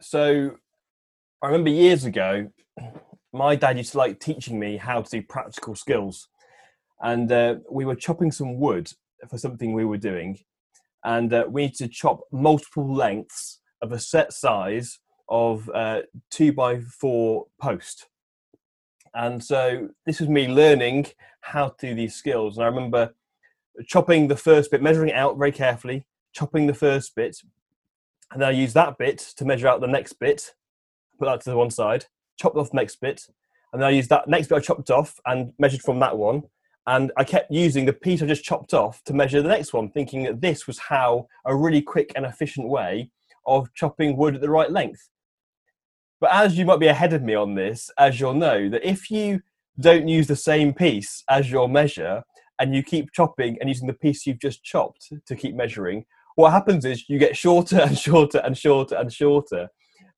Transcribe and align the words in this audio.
So 0.00 0.52
I 1.42 1.46
remember 1.46 1.70
years 1.70 2.04
ago, 2.04 2.50
my 3.32 3.54
dad 3.54 3.76
used 3.76 3.92
to 3.92 3.98
like 3.98 4.18
teaching 4.18 4.58
me 4.58 4.78
how 4.78 5.02
to 5.02 5.10
do 5.10 5.22
practical 5.22 5.74
skills. 5.74 6.28
And 7.02 7.30
uh, 7.30 7.56
we 7.70 7.84
were 7.84 7.94
chopping 7.94 8.32
some 8.32 8.58
wood 8.58 8.90
for 9.28 9.38
something 9.38 9.72
we 9.72 9.84
were 9.84 9.98
doing. 9.98 10.38
And 11.04 11.32
uh, 11.32 11.44
we 11.48 11.62
need 11.62 11.74
to 11.76 11.88
chop 11.88 12.20
multiple 12.32 12.92
lengths 12.92 13.60
of 13.82 13.92
a 13.92 13.98
set 13.98 14.32
size 14.32 14.98
of 15.28 15.68
uh, 15.70 16.02
two 16.30 16.52
by 16.52 16.80
four 16.80 17.46
post. 17.60 18.08
And 19.14 19.42
so 19.42 19.88
this 20.06 20.20
was 20.20 20.28
me 20.28 20.48
learning 20.48 21.06
how 21.40 21.68
to 21.68 21.88
do 21.88 21.94
these 21.94 22.14
skills. 22.14 22.56
And 22.56 22.64
I 22.64 22.68
remember 22.68 23.14
chopping 23.86 24.28
the 24.28 24.36
first 24.36 24.70
bit, 24.70 24.82
measuring 24.82 25.10
it 25.10 25.16
out 25.16 25.38
very 25.38 25.52
carefully, 25.52 26.06
chopping 26.32 26.66
the 26.66 26.74
first 26.74 27.14
bit, 27.14 27.36
and 28.32 28.40
then 28.40 28.48
I 28.48 28.52
use 28.52 28.72
that 28.74 28.98
bit 28.98 29.18
to 29.36 29.44
measure 29.44 29.68
out 29.68 29.80
the 29.80 29.86
next 29.86 30.14
bit, 30.14 30.54
put 31.18 31.26
that 31.26 31.40
to 31.42 31.50
the 31.50 31.56
one 31.56 31.70
side, 31.70 32.06
chop 32.38 32.56
off 32.56 32.70
the 32.70 32.76
next 32.76 33.00
bit, 33.00 33.26
and 33.72 33.80
then 33.80 33.88
I 33.88 33.92
use 33.92 34.08
that 34.08 34.28
next 34.28 34.48
bit 34.48 34.56
I 34.56 34.60
chopped 34.60 34.90
off 34.90 35.18
and 35.26 35.52
measured 35.58 35.82
from 35.82 36.00
that 36.00 36.16
one. 36.16 36.42
And 36.86 37.12
I 37.16 37.24
kept 37.24 37.52
using 37.52 37.84
the 37.84 37.92
piece 37.92 38.22
I 38.22 38.26
just 38.26 38.42
chopped 38.42 38.74
off 38.74 39.02
to 39.04 39.12
measure 39.12 39.42
the 39.42 39.48
next 39.48 39.72
one, 39.72 39.90
thinking 39.90 40.24
that 40.24 40.40
this 40.40 40.66
was 40.66 40.78
how 40.78 41.26
a 41.44 41.54
really 41.54 41.82
quick 41.82 42.10
and 42.16 42.24
efficient 42.24 42.68
way 42.68 43.10
of 43.46 43.72
chopping 43.74 44.16
wood 44.16 44.34
at 44.34 44.40
the 44.40 44.50
right 44.50 44.70
length. 44.70 45.08
But 46.20 46.30
as 46.32 46.58
you 46.58 46.64
might 46.64 46.80
be 46.80 46.86
ahead 46.86 47.12
of 47.12 47.22
me 47.22 47.34
on 47.34 47.54
this, 47.54 47.90
as 47.98 48.18
you'll 48.18 48.34
know, 48.34 48.68
that 48.68 48.86
if 48.86 49.10
you 49.10 49.40
don't 49.78 50.08
use 50.08 50.26
the 50.26 50.36
same 50.36 50.72
piece 50.72 51.22
as 51.28 51.50
your 51.50 51.68
measure 51.68 52.22
and 52.58 52.74
you 52.74 52.82
keep 52.82 53.12
chopping 53.12 53.56
and 53.60 53.68
using 53.68 53.86
the 53.86 53.94
piece 53.94 54.26
you've 54.26 54.40
just 54.40 54.62
chopped 54.62 55.12
to 55.24 55.36
keep 55.36 55.54
measuring, 55.54 56.04
what 56.36 56.52
happens 56.52 56.84
is 56.84 57.08
you 57.08 57.18
get 57.18 57.36
shorter 57.36 57.80
and 57.80 57.98
shorter 57.98 58.38
and 58.38 58.56
shorter 58.56 58.96
and 58.96 59.12
shorter 59.12 59.68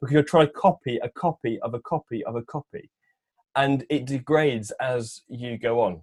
because 0.01 0.13
you're 0.13 0.23
trying 0.23 0.47
to 0.47 0.53
copy 0.53 0.99
a 1.03 1.09
copy 1.11 1.61
of 1.61 1.75
a 1.75 1.81
copy 1.81 2.25
of 2.25 2.37
a 2.37 2.43
copy 2.43 2.91
and 3.55 3.85
it 3.91 4.07
degrades 4.07 4.71
as 4.73 5.23
you 5.29 5.59
go 5.59 5.81
on. 5.81 6.03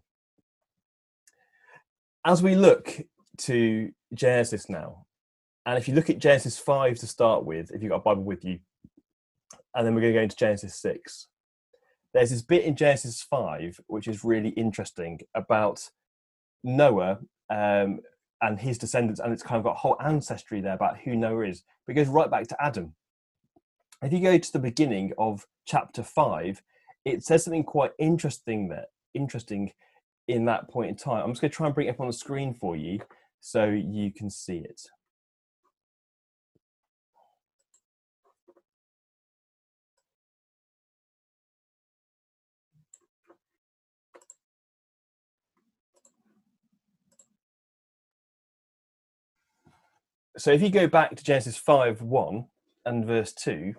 As 2.25 2.43
we 2.43 2.55
look 2.55 2.99
to 3.39 3.91
Genesis 4.13 4.69
now, 4.69 5.05
and 5.65 5.77
if 5.77 5.87
you 5.87 5.93
look 5.95 6.09
at 6.09 6.19
Genesis 6.19 6.57
5 6.57 6.97
to 6.99 7.07
start 7.07 7.45
with, 7.45 7.71
if 7.71 7.81
you've 7.81 7.91
got 7.91 7.97
a 7.97 8.01
Bible 8.01 8.23
with 8.23 8.43
you, 8.43 8.59
and 9.75 9.85
then 9.85 9.93
we're 9.93 10.01
going 10.01 10.13
to 10.13 10.19
go 10.19 10.23
into 10.23 10.35
Genesis 10.35 10.75
6, 10.81 11.27
there's 12.13 12.31
this 12.31 12.41
bit 12.41 12.63
in 12.63 12.75
Genesis 12.75 13.21
5 13.21 13.79
which 13.87 14.07
is 14.07 14.23
really 14.23 14.49
interesting 14.49 15.19
about 15.35 15.89
Noah 16.63 17.19
um, 17.49 17.99
and 18.41 18.59
his 18.59 18.77
descendants, 18.77 19.19
and 19.19 19.33
it's 19.33 19.43
kind 19.43 19.57
of 19.57 19.63
got 19.63 19.77
whole 19.77 19.97
ancestry 20.03 20.61
there 20.61 20.73
about 20.73 20.99
who 20.99 21.15
Noah 21.15 21.47
is. 21.47 21.63
But 21.85 21.93
it 21.93 21.95
goes 21.95 22.07
right 22.07 22.29
back 22.29 22.47
to 22.47 22.63
Adam. 22.63 22.95
If 24.01 24.13
you 24.13 24.21
go 24.21 24.37
to 24.37 24.51
the 24.53 24.59
beginning 24.59 25.11
of 25.17 25.45
chapter 25.65 26.03
5, 26.03 26.61
it 27.05 27.23
says 27.23 27.43
something 27.43 27.63
quite 27.63 27.91
interesting 27.99 28.69
there, 28.69 28.85
interesting 29.13 29.73
in 30.27 30.45
that 30.45 30.69
point 30.69 30.89
in 30.89 30.95
time. 30.95 31.23
I'm 31.23 31.31
just 31.31 31.41
going 31.41 31.51
to 31.51 31.55
try 31.57 31.65
and 31.65 31.75
bring 31.75 31.87
it 31.87 31.91
up 31.91 31.99
on 31.99 32.07
the 32.07 32.13
screen 32.13 32.53
for 32.53 32.75
you 32.75 33.01
so 33.41 33.65
you 33.65 34.11
can 34.11 34.29
see 34.29 34.57
it. 34.57 34.81
So 50.37 50.51
if 50.51 50.61
you 50.61 50.69
go 50.69 50.87
back 50.87 51.15
to 51.15 51.23
Genesis 51.23 51.57
5 51.57 52.01
1 52.01 52.45
and 52.85 53.05
verse 53.05 53.33
2, 53.33 53.73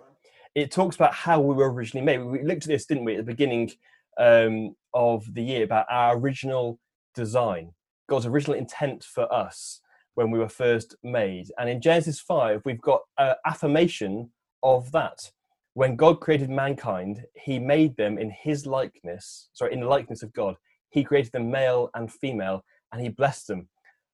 it 0.53 0.69
talks 0.69 0.95
about 0.95 1.13
how 1.13 1.39
we 1.39 1.55
were 1.55 1.71
originally 1.71 2.05
made. 2.05 2.19
We 2.19 2.43
looked 2.43 2.63
at 2.63 2.67
this, 2.67 2.85
didn't 2.85 3.05
we, 3.05 3.13
at 3.13 3.17
the 3.19 3.31
beginning 3.31 3.71
um, 4.19 4.75
of 4.93 5.33
the 5.33 5.43
year 5.43 5.63
about 5.63 5.85
our 5.89 6.17
original 6.17 6.77
design, 7.15 7.71
God's 8.09 8.25
original 8.25 8.57
intent 8.57 9.03
for 9.03 9.31
us 9.33 9.79
when 10.15 10.29
we 10.29 10.39
were 10.39 10.49
first 10.49 10.95
made. 11.03 11.47
And 11.57 11.69
in 11.69 11.81
Genesis 11.81 12.19
5, 12.19 12.63
we've 12.65 12.81
got 12.81 13.01
an 13.17 13.35
affirmation 13.45 14.31
of 14.61 14.91
that. 14.91 15.31
When 15.73 15.95
God 15.95 16.19
created 16.19 16.49
mankind, 16.49 17.23
he 17.33 17.59
made 17.59 17.95
them 17.95 18.17
in 18.17 18.29
his 18.29 18.65
likeness, 18.65 19.49
sorry, 19.53 19.71
in 19.71 19.79
the 19.79 19.87
likeness 19.87 20.21
of 20.21 20.33
God. 20.33 20.55
He 20.89 21.05
created 21.05 21.31
them 21.31 21.49
male 21.49 21.89
and 21.95 22.11
female, 22.11 22.65
and 22.91 23.01
he 23.01 23.07
blessed 23.07 23.47
them. 23.47 23.69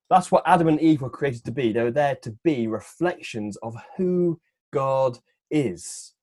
That's 0.09 0.31
what 0.31 0.43
Adam 0.45 0.67
and 0.67 0.79
Eve 0.79 1.01
were 1.01 1.09
created 1.09 1.43
to 1.45 1.51
be. 1.51 1.71
They 1.71 1.83
were 1.83 1.91
there 1.91 2.15
to 2.21 2.31
be 2.43 2.67
reflections 2.67 3.57
of 3.57 3.75
who 3.97 4.39
God 4.71 5.19
is. 5.51 6.13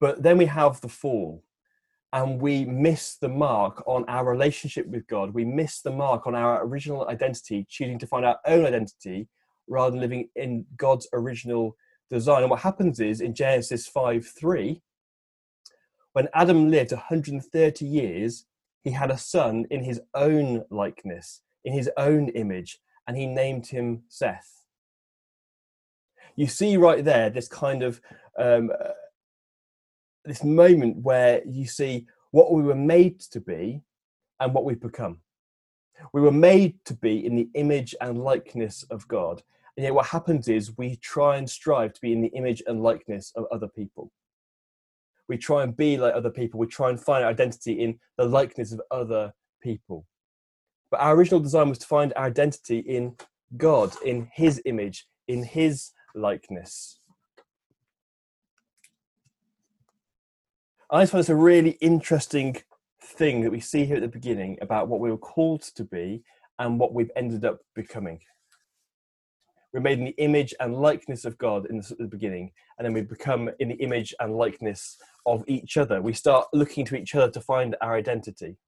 But 0.00 0.22
then 0.22 0.38
we 0.38 0.46
have 0.46 0.80
the 0.80 0.88
fall, 0.88 1.44
and 2.12 2.40
we 2.40 2.64
miss 2.64 3.16
the 3.16 3.28
mark 3.28 3.82
on 3.86 4.04
our 4.08 4.24
relationship 4.24 4.86
with 4.86 5.06
God. 5.06 5.34
We 5.34 5.44
miss 5.44 5.80
the 5.80 5.92
mark 5.92 6.26
on 6.26 6.34
our 6.34 6.64
original 6.64 7.08
identity, 7.08 7.66
choosing 7.68 7.98
to 7.98 8.06
find 8.06 8.24
our 8.24 8.38
own 8.46 8.66
identity 8.66 9.28
rather 9.68 9.92
than 9.92 10.00
living 10.00 10.28
in 10.36 10.66
God's 10.76 11.08
original 11.12 11.76
design. 12.10 12.42
And 12.42 12.50
what 12.50 12.60
happens 12.60 13.00
is 13.00 13.20
in 13.20 13.34
Genesis 13.34 13.86
5 13.88 14.26
3, 14.26 14.82
when 16.12 16.28
Adam 16.34 16.70
lived 16.70 16.92
130 16.92 17.86
years, 17.86 18.44
he 18.82 18.90
had 18.90 19.10
a 19.10 19.18
son 19.18 19.64
in 19.70 19.82
his 19.84 20.00
own 20.14 20.64
likeness 20.70 21.42
in 21.64 21.72
his 21.72 21.90
own 21.96 22.28
image, 22.30 22.80
and 23.06 23.16
he 23.16 23.26
named 23.26 23.66
him 23.66 24.02
Seth. 24.08 24.64
You 26.36 26.46
see 26.46 26.76
right 26.76 27.04
there 27.04 27.30
this 27.30 27.48
kind 27.48 27.82
of 27.82 28.00
um, 28.38 28.70
uh, 28.70 28.90
this 30.24 30.44
moment 30.44 30.96
where 30.98 31.42
you 31.46 31.66
see 31.66 32.06
what 32.30 32.52
we 32.52 32.62
were 32.62 32.74
made 32.74 33.20
to 33.20 33.40
be 33.40 33.82
and 34.40 34.54
what 34.54 34.64
we've 34.64 34.80
become. 34.80 35.18
We 36.12 36.20
were 36.20 36.32
made 36.32 36.84
to 36.86 36.94
be 36.94 37.24
in 37.24 37.36
the 37.36 37.48
image 37.54 37.94
and 38.00 38.22
likeness 38.22 38.84
of 38.84 39.06
God. 39.06 39.42
And 39.76 39.84
yet, 39.84 39.94
what 39.94 40.06
happens 40.06 40.48
is 40.48 40.76
we 40.76 40.96
try 40.96 41.36
and 41.36 41.48
strive 41.48 41.92
to 41.94 42.00
be 42.00 42.12
in 42.12 42.20
the 42.20 42.28
image 42.28 42.62
and 42.66 42.82
likeness 42.82 43.32
of 43.36 43.46
other 43.52 43.68
people. 43.68 44.10
We 45.28 45.38
try 45.38 45.62
and 45.62 45.76
be 45.76 45.96
like 45.96 46.14
other 46.14 46.30
people. 46.30 46.58
We 46.60 46.66
try 46.66 46.90
and 46.90 47.00
find 47.00 47.24
identity 47.24 47.80
in 47.80 47.98
the 48.18 48.24
likeness 48.24 48.72
of 48.72 48.80
other 48.90 49.32
people. 49.62 50.06
But 50.92 51.00
our 51.00 51.16
original 51.16 51.40
design 51.40 51.70
was 51.70 51.78
to 51.78 51.86
find 51.86 52.12
our 52.16 52.26
identity 52.26 52.80
in 52.80 53.16
God, 53.56 53.94
in 54.04 54.28
His 54.30 54.60
image, 54.66 55.06
in 55.26 55.42
His 55.42 55.92
likeness. 56.14 56.98
I 60.90 61.00
just 61.00 61.12
find 61.12 61.20
it's 61.20 61.30
a 61.30 61.34
really 61.34 61.78
interesting 61.80 62.58
thing 63.02 63.40
that 63.40 63.50
we 63.50 63.58
see 63.58 63.86
here 63.86 63.96
at 63.96 64.02
the 64.02 64.08
beginning 64.08 64.58
about 64.60 64.88
what 64.88 65.00
we 65.00 65.10
were 65.10 65.16
called 65.16 65.62
to 65.62 65.82
be 65.82 66.24
and 66.58 66.78
what 66.78 66.92
we've 66.92 67.10
ended 67.16 67.46
up 67.46 67.60
becoming. 67.74 68.20
We're 69.72 69.80
made 69.80 69.98
in 69.98 70.04
the 70.04 70.18
image 70.18 70.52
and 70.60 70.74
likeness 70.74 71.24
of 71.24 71.38
God 71.38 71.64
in 71.70 71.82
the 71.98 72.06
beginning, 72.06 72.52
and 72.76 72.84
then 72.84 72.92
we 72.92 73.00
become 73.00 73.48
in 73.60 73.70
the 73.70 73.76
image 73.76 74.14
and 74.20 74.36
likeness 74.36 74.98
of 75.24 75.42
each 75.48 75.78
other. 75.78 76.02
We 76.02 76.12
start 76.12 76.48
looking 76.52 76.84
to 76.84 76.96
each 76.96 77.14
other 77.14 77.30
to 77.30 77.40
find 77.40 77.76
our 77.80 77.96
identity. 77.96 78.58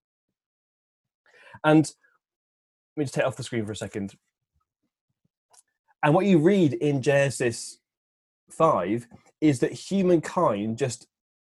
And 1.63 1.93
let 2.97 3.01
me 3.01 3.05
just 3.05 3.15
take 3.15 3.25
off 3.25 3.37
the 3.37 3.43
screen 3.43 3.67
for 3.67 3.73
a 3.73 3.77
second. 3.77 4.15
And 6.03 6.15
what 6.15 6.27
you 6.27 6.39
read 6.39 6.75
in 6.75 7.03
Genesis 7.03 7.79
5 8.51 9.07
is 9.41 9.59
that 9.61 9.73
humankind 9.73 10.79
just 10.79 11.09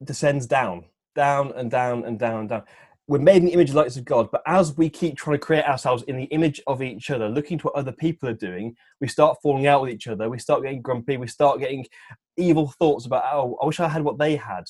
descends 0.02 0.46
down, 0.46 0.86
down 1.14 1.52
and 1.54 1.70
down 1.70 2.04
and 2.04 2.18
down 2.18 2.40
and 2.40 2.48
down. 2.48 2.62
We're 3.06 3.20
made 3.20 3.36
in 3.36 3.44
the 3.44 3.52
image 3.52 3.68
and 3.68 3.76
likeness 3.76 3.96
of 3.96 4.04
God, 4.04 4.30
but 4.32 4.42
as 4.46 4.76
we 4.76 4.90
keep 4.90 5.16
trying 5.16 5.38
to 5.38 5.44
create 5.44 5.64
ourselves 5.64 6.02
in 6.04 6.16
the 6.16 6.24
image 6.24 6.60
of 6.66 6.82
each 6.82 7.08
other, 7.10 7.28
looking 7.28 7.56
to 7.58 7.66
what 7.66 7.76
other 7.76 7.92
people 7.92 8.28
are 8.28 8.34
doing, 8.34 8.74
we 9.00 9.06
start 9.06 9.38
falling 9.42 9.66
out 9.66 9.80
with 9.80 9.90
each 9.90 10.08
other. 10.08 10.28
We 10.28 10.38
start 10.38 10.62
getting 10.62 10.82
grumpy. 10.82 11.18
We 11.18 11.28
start 11.28 11.60
getting 11.60 11.86
evil 12.36 12.74
thoughts 12.78 13.06
about, 13.06 13.24
oh, 13.32 13.56
I 13.62 13.66
wish 13.66 13.80
I 13.80 13.88
had 13.88 14.02
what 14.02 14.18
they 14.18 14.36
had. 14.36 14.64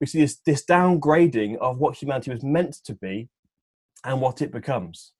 We 0.00 0.06
see 0.06 0.20
this, 0.20 0.38
this 0.44 0.64
downgrading 0.64 1.58
of 1.58 1.78
what 1.78 1.96
humanity 1.96 2.32
was 2.32 2.42
meant 2.42 2.78
to 2.84 2.94
be 2.94 3.28
and 4.04 4.20
what 4.20 4.42
it 4.42 4.50
becomes 4.50 5.12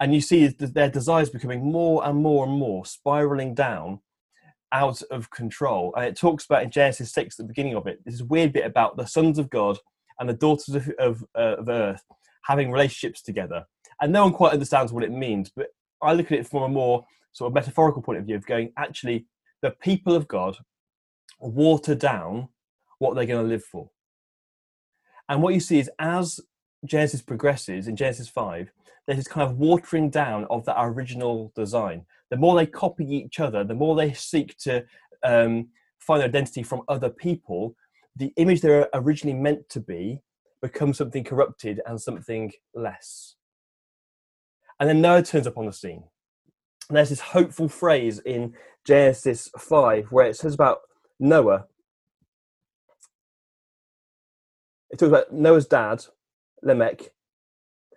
and 0.00 0.14
you 0.14 0.20
see 0.20 0.46
their 0.46 0.90
desires 0.90 1.30
becoming 1.30 1.70
more 1.70 2.04
and 2.06 2.18
more 2.18 2.46
and 2.46 2.52
more 2.52 2.84
spiraling 2.84 3.54
down 3.54 4.00
out 4.72 5.00
of 5.10 5.30
control. 5.30 5.94
And 5.96 6.04
it 6.04 6.16
talks 6.16 6.44
about 6.44 6.62
in 6.62 6.70
Genesis 6.70 7.12
6, 7.12 7.36
the 7.36 7.44
beginning 7.44 7.76
of 7.76 7.86
it, 7.86 8.00
this 8.04 8.20
weird 8.22 8.52
bit 8.52 8.66
about 8.66 8.96
the 8.96 9.06
sons 9.06 9.38
of 9.38 9.48
God 9.48 9.78
and 10.18 10.28
the 10.28 10.34
daughters 10.34 10.74
of, 10.74 10.88
of, 10.98 11.24
uh, 11.36 11.56
of 11.58 11.68
earth 11.68 12.02
having 12.42 12.70
relationships 12.70 13.22
together. 13.22 13.64
And 14.00 14.12
no 14.12 14.24
one 14.24 14.32
quite 14.32 14.52
understands 14.52 14.92
what 14.92 15.04
it 15.04 15.10
means, 15.10 15.50
but 15.54 15.68
I 16.02 16.12
look 16.12 16.30
at 16.30 16.38
it 16.38 16.46
from 16.46 16.62
a 16.64 16.68
more 16.68 17.06
sort 17.32 17.50
of 17.50 17.54
metaphorical 17.54 18.02
point 18.02 18.18
of 18.18 18.26
view 18.26 18.36
of 18.36 18.46
going, 18.46 18.72
actually, 18.76 19.26
the 19.62 19.70
people 19.70 20.14
of 20.14 20.28
God 20.28 20.56
water 21.40 21.94
down 21.94 22.48
what 22.98 23.14
they're 23.14 23.26
going 23.26 23.44
to 23.44 23.48
live 23.48 23.64
for. 23.64 23.90
And 25.28 25.42
what 25.42 25.54
you 25.54 25.60
see 25.60 25.78
is 25.78 25.90
as 25.98 26.40
Genesis 26.86 27.22
progresses 27.22 27.88
in 27.88 27.96
Genesis 27.96 28.28
5, 28.28 28.70
there's 29.06 29.18
this 29.18 29.28
kind 29.28 29.48
of 29.48 29.58
watering 29.58 30.10
down 30.10 30.46
of 30.50 30.64
that 30.64 30.76
original 30.78 31.52
design. 31.54 32.04
The 32.30 32.36
more 32.36 32.56
they 32.56 32.66
copy 32.66 33.04
each 33.04 33.40
other, 33.40 33.64
the 33.64 33.74
more 33.74 33.94
they 33.94 34.12
seek 34.12 34.56
to 34.58 34.84
um, 35.22 35.68
find 35.98 36.20
their 36.20 36.28
identity 36.28 36.62
from 36.62 36.82
other 36.88 37.10
people, 37.10 37.76
the 38.16 38.32
image 38.36 38.60
they're 38.60 38.88
originally 38.94 39.38
meant 39.38 39.68
to 39.70 39.80
be 39.80 40.20
becomes 40.60 40.98
something 40.98 41.22
corrupted 41.22 41.80
and 41.86 42.00
something 42.00 42.52
less. 42.74 43.36
And 44.80 44.88
then 44.88 45.00
Noah 45.00 45.22
turns 45.22 45.46
up 45.46 45.58
on 45.58 45.66
the 45.66 45.72
scene. 45.72 46.04
And 46.88 46.96
there's 46.96 47.10
this 47.10 47.20
hopeful 47.20 47.68
phrase 47.68 48.18
in 48.20 48.54
Genesis 48.84 49.50
5 49.58 50.12
where 50.12 50.26
it 50.26 50.36
says 50.36 50.54
about 50.54 50.80
Noah. 51.18 51.66
It 54.90 54.98
talks 54.98 55.08
about 55.08 55.32
Noah's 55.32 55.66
dad, 55.66 56.04
Lamech, 56.62 57.10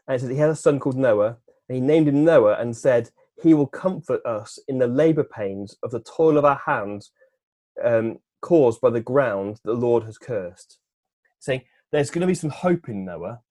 and 0.08 0.16
it 0.16 0.20
says 0.20 0.30
he 0.30 0.38
had 0.38 0.50
a 0.50 0.56
son 0.56 0.80
called 0.80 0.98
Noah, 0.98 1.38
and 1.68 1.76
he 1.76 1.82
named 1.82 2.08
him 2.08 2.24
Noah 2.24 2.58
and 2.60 2.76
said, 2.76 3.10
He 3.42 3.54
will 3.54 3.68
comfort 3.68 4.26
us 4.26 4.60
in 4.68 4.80
the 4.80 4.88
labour 4.88 5.24
pains 5.24 5.76
of 5.84 5.92
the 5.92 6.02
toil 6.02 6.38
of 6.38 6.46
our 6.46 6.62
hands 6.66 7.12
um, 7.84 8.20
caused 8.42 8.82
by 8.82 8.90
the 8.90 9.02
ground 9.02 9.58
that 9.64 9.72
the 9.72 9.78
Lord 9.80 10.04
has 10.04 10.18
cursed. 10.18 10.80
Saying 11.40 11.62
there's 11.92 12.10
going 12.10 12.22
to 12.22 12.28
be 12.28 12.36
some 12.36 12.50
hope 12.50 12.90
in 12.90 13.06
Noah. 13.06 13.42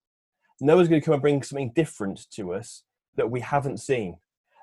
Noah's 0.60 0.88
going 0.88 1.00
to 1.00 1.04
come 1.04 1.14
and 1.14 1.22
bring 1.22 1.42
something 1.42 1.72
different 1.74 2.26
to 2.32 2.52
us 2.52 2.82
that 3.16 3.30
we 3.30 3.40
haven't 3.40 3.78
seen. 3.78 4.16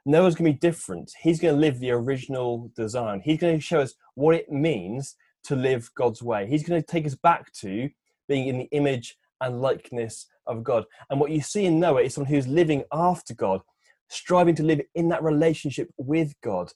Noah's 0.06 0.36
going 0.36 0.52
to 0.52 0.54
be 0.54 0.60
different. 0.60 1.12
He's 1.22 1.40
going 1.40 1.56
to 1.56 1.60
live 1.60 1.80
the 1.80 1.92
original 1.92 2.72
design. 2.76 3.22
He's 3.24 3.40
going 3.40 3.56
to 3.56 3.62
show 3.62 3.80
us 3.80 3.94
what 4.14 4.36
it 4.36 4.52
means 4.52 5.16
to 5.46 5.56
live 5.56 5.90
God's 5.96 6.22
way. 6.22 6.48
He's 6.48 6.68
going 6.68 6.82
to 6.82 6.86
take 6.86 7.06
us 7.08 7.16
back 7.16 7.52
to 7.54 7.90
being 8.28 8.48
in 8.48 8.58
the 8.58 8.70
image 8.72 9.18
and 9.42 9.62
likeness 9.62 10.28
of 10.48 10.64
God. 10.64 10.86
And 11.10 11.20
what 11.20 11.32
you 11.32 11.42
see 11.42 11.66
in 11.66 11.80
Noah 11.80 12.04
is 12.04 12.14
someone 12.14 12.32
who's 12.32 12.48
living 12.48 12.84
after 12.92 13.34
God, 13.34 13.62
striving 14.10 14.56
to 14.56 14.64
live 14.64 14.82
in 14.94 15.10
that 15.10 15.24
relationship 15.24 15.90
with 15.98 16.34
God, 16.44 16.72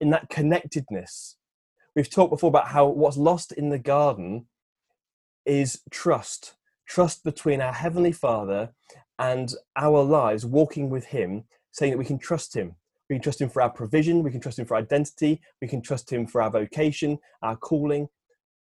in 0.00 0.10
that 0.10 0.28
connectedness. 0.28 1.36
We've 1.94 2.10
talked 2.10 2.30
before 2.30 2.48
about 2.48 2.68
how 2.68 2.86
what's 2.86 3.16
lost 3.16 3.52
in 3.52 3.68
the 3.68 3.78
garden 3.78 4.46
is 5.44 5.80
trust 5.90 6.54
trust 6.90 7.22
between 7.22 7.60
our 7.60 7.72
Heavenly 7.72 8.10
Father 8.10 8.70
and 9.20 9.54
our 9.76 10.02
lives, 10.02 10.44
walking 10.44 10.90
with 10.90 11.04
Him, 11.04 11.44
saying 11.70 11.92
that 11.92 11.98
we 11.98 12.04
can 12.04 12.18
trust 12.18 12.52
Him. 12.52 12.74
We 13.08 13.14
can 13.14 13.22
trust 13.22 13.40
Him 13.40 13.48
for 13.48 13.62
our 13.62 13.70
provision, 13.70 14.24
we 14.24 14.32
can 14.32 14.40
trust 14.40 14.58
Him 14.58 14.66
for 14.66 14.76
identity, 14.76 15.40
we 15.62 15.68
can 15.68 15.82
trust 15.82 16.10
Him 16.12 16.26
for 16.26 16.42
our 16.42 16.50
vocation, 16.50 17.18
our 17.42 17.56
calling, 17.56 18.08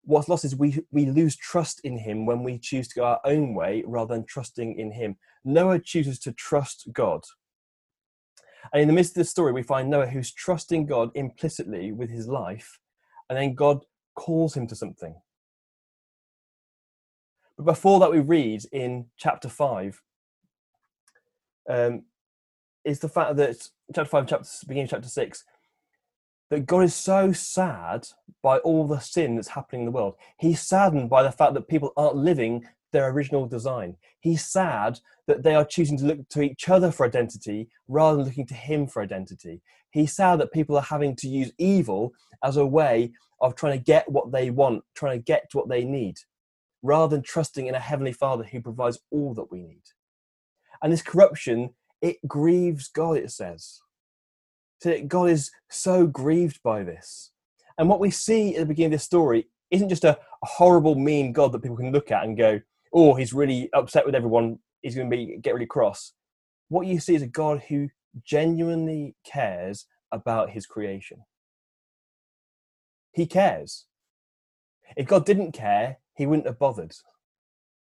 what's 0.03 0.29
lost 0.29 0.45
is 0.45 0.55
we 0.55 0.79
we 0.91 1.05
lose 1.05 1.35
trust 1.35 1.81
in 1.83 1.97
him 1.97 2.25
when 2.25 2.43
we 2.43 2.57
choose 2.57 2.87
to 2.89 2.95
go 2.95 3.05
our 3.05 3.21
own 3.25 3.53
way 3.53 3.83
rather 3.85 4.15
than 4.15 4.25
trusting 4.25 4.77
in 4.79 4.91
him. 4.91 5.17
Noah 5.43 5.79
chooses 5.79 6.19
to 6.19 6.31
trust 6.31 6.87
god. 6.91 7.23
And 8.73 8.81
in 8.81 8.87
the 8.87 8.93
midst 8.93 9.11
of 9.11 9.21
the 9.21 9.25
story 9.25 9.51
we 9.51 9.63
find 9.63 9.89
noah 9.89 10.07
who's 10.07 10.31
trusting 10.31 10.85
god 10.85 11.11
implicitly 11.15 11.91
with 11.91 12.09
his 12.09 12.27
life 12.27 12.79
and 13.29 13.37
then 13.37 13.55
god 13.55 13.85
calls 14.15 14.55
him 14.55 14.67
to 14.67 14.75
something. 14.75 15.15
But 17.57 17.65
before 17.65 17.99
that 17.99 18.11
we 18.11 18.19
read 18.19 18.63
in 18.71 19.07
chapter 19.17 19.49
5 19.49 20.01
um, 21.69 22.03
is 22.83 22.99
the 22.99 23.09
fact 23.09 23.35
that 23.35 23.67
chapter 23.93 24.09
5 24.09 24.27
chapter 24.27 24.49
beginning 24.67 24.87
chapter 24.87 25.09
6 25.09 25.43
that 26.51 26.65
God 26.65 26.83
is 26.83 26.93
so 26.93 27.31
sad 27.31 28.07
by 28.43 28.57
all 28.59 28.85
the 28.85 28.99
sin 28.99 29.35
that's 29.35 29.47
happening 29.47 29.81
in 29.81 29.85
the 29.85 29.91
world. 29.91 30.15
He's 30.37 30.59
saddened 30.59 31.09
by 31.09 31.23
the 31.23 31.31
fact 31.31 31.53
that 31.53 31.69
people 31.69 31.93
aren't 31.95 32.17
living 32.17 32.67
their 32.91 33.09
original 33.09 33.47
design. 33.47 33.95
He's 34.19 34.45
sad 34.45 34.99
that 35.27 35.43
they 35.43 35.55
are 35.55 35.63
choosing 35.63 35.97
to 35.99 36.05
look 36.05 36.27
to 36.27 36.41
each 36.41 36.67
other 36.67 36.91
for 36.91 37.05
identity 37.05 37.69
rather 37.87 38.17
than 38.17 38.25
looking 38.25 38.45
to 38.47 38.53
Him 38.53 38.85
for 38.85 39.01
identity. 39.01 39.61
He's 39.91 40.13
sad 40.13 40.41
that 40.41 40.51
people 40.51 40.75
are 40.75 40.81
having 40.81 41.15
to 41.17 41.29
use 41.29 41.53
evil 41.57 42.11
as 42.43 42.57
a 42.57 42.65
way 42.65 43.13
of 43.39 43.55
trying 43.55 43.79
to 43.79 43.83
get 43.83 44.11
what 44.11 44.33
they 44.33 44.49
want, 44.49 44.83
trying 44.93 45.17
to 45.17 45.23
get 45.23 45.47
what 45.53 45.69
they 45.69 45.85
need, 45.85 46.17
rather 46.83 47.15
than 47.15 47.23
trusting 47.23 47.67
in 47.67 47.75
a 47.75 47.79
Heavenly 47.79 48.13
Father 48.13 48.43
who 48.43 48.59
provides 48.59 48.99
all 49.09 49.33
that 49.35 49.51
we 49.51 49.61
need. 49.61 49.83
And 50.83 50.91
this 50.91 51.01
corruption, 51.01 51.75
it 52.01 52.17
grieves 52.27 52.89
God, 52.89 53.17
it 53.17 53.31
says. 53.31 53.79
So 54.81 54.99
God 55.03 55.29
is 55.29 55.51
so 55.69 56.07
grieved 56.07 56.61
by 56.63 56.83
this. 56.83 57.31
And 57.77 57.87
what 57.87 57.99
we 57.99 58.09
see 58.09 58.55
at 58.55 58.61
the 58.61 58.65
beginning 58.65 58.93
of 58.93 58.99
this 58.99 59.03
story 59.03 59.47
isn't 59.69 59.89
just 59.89 60.03
a, 60.03 60.17
a 60.17 60.45
horrible, 60.45 60.95
mean 60.95 61.33
God 61.33 61.51
that 61.51 61.61
people 61.61 61.77
can 61.77 61.91
look 61.91 62.11
at 62.11 62.23
and 62.23 62.35
go, 62.35 62.59
oh, 62.93 63.13
he's 63.13 63.31
really 63.31 63.69
upset 63.73 64.05
with 64.05 64.15
everyone, 64.15 64.59
he's 64.81 64.95
going 64.95 65.09
to 65.09 65.15
be 65.15 65.37
get 65.37 65.53
really 65.53 65.67
cross. 65.67 66.13
What 66.69 66.87
you 66.87 66.99
see 66.99 67.15
is 67.15 67.21
a 67.21 67.27
God 67.27 67.61
who 67.69 67.89
genuinely 68.23 69.15
cares 69.23 69.85
about 70.11 70.49
his 70.49 70.65
creation. 70.65 71.23
He 73.13 73.25
cares. 73.25 73.85
If 74.97 75.07
God 75.07 75.25
didn't 75.25 75.51
care, 75.51 75.99
he 76.15 76.25
wouldn't 76.25 76.47
have 76.47 76.59
bothered 76.59 76.93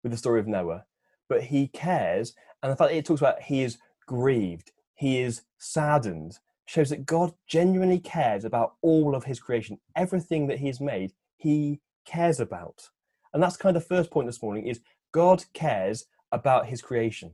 with 0.02 0.12
the 0.12 0.19
story 0.19 0.40
of 0.40 0.49
Noah. 0.49 0.85
But 1.28 1.44
he 1.44 1.69
cares, 1.69 2.35
and 2.62 2.73
the 2.73 2.76
fact 2.76 2.90
that 2.90 2.96
it 2.96 3.05
talks 3.05 3.20
about 3.20 3.43
he 3.43 3.62
is 3.62 3.78
grieved, 4.06 4.73
he 4.94 5.20
is 5.20 5.43
saddened, 5.58 6.38
shows 6.67 6.91
that 6.91 7.06
God 7.06 7.32
genuinely 7.47 7.99
cares 7.99 8.44
about 8.44 8.75
all 8.82 9.14
of 9.14 9.25
his 9.25 9.41
creation. 9.41 9.79
Everything 9.97 10.47
that 10.47 10.59
he 10.59 10.67
has 10.69 10.81
made, 10.81 11.12
he 11.37 11.81
cares 12.05 12.41
about. 12.41 12.88
And 13.32 13.43
that's 13.43 13.56
kind 13.56 13.76
of 13.76 13.87
first 13.87 14.11
point 14.11 14.26
this 14.26 14.43
morning 14.43 14.67
is 14.67 14.81
God 15.12 15.44
cares 15.55 16.06
about 16.31 16.67
his 16.67 16.82
creation. 16.82 17.32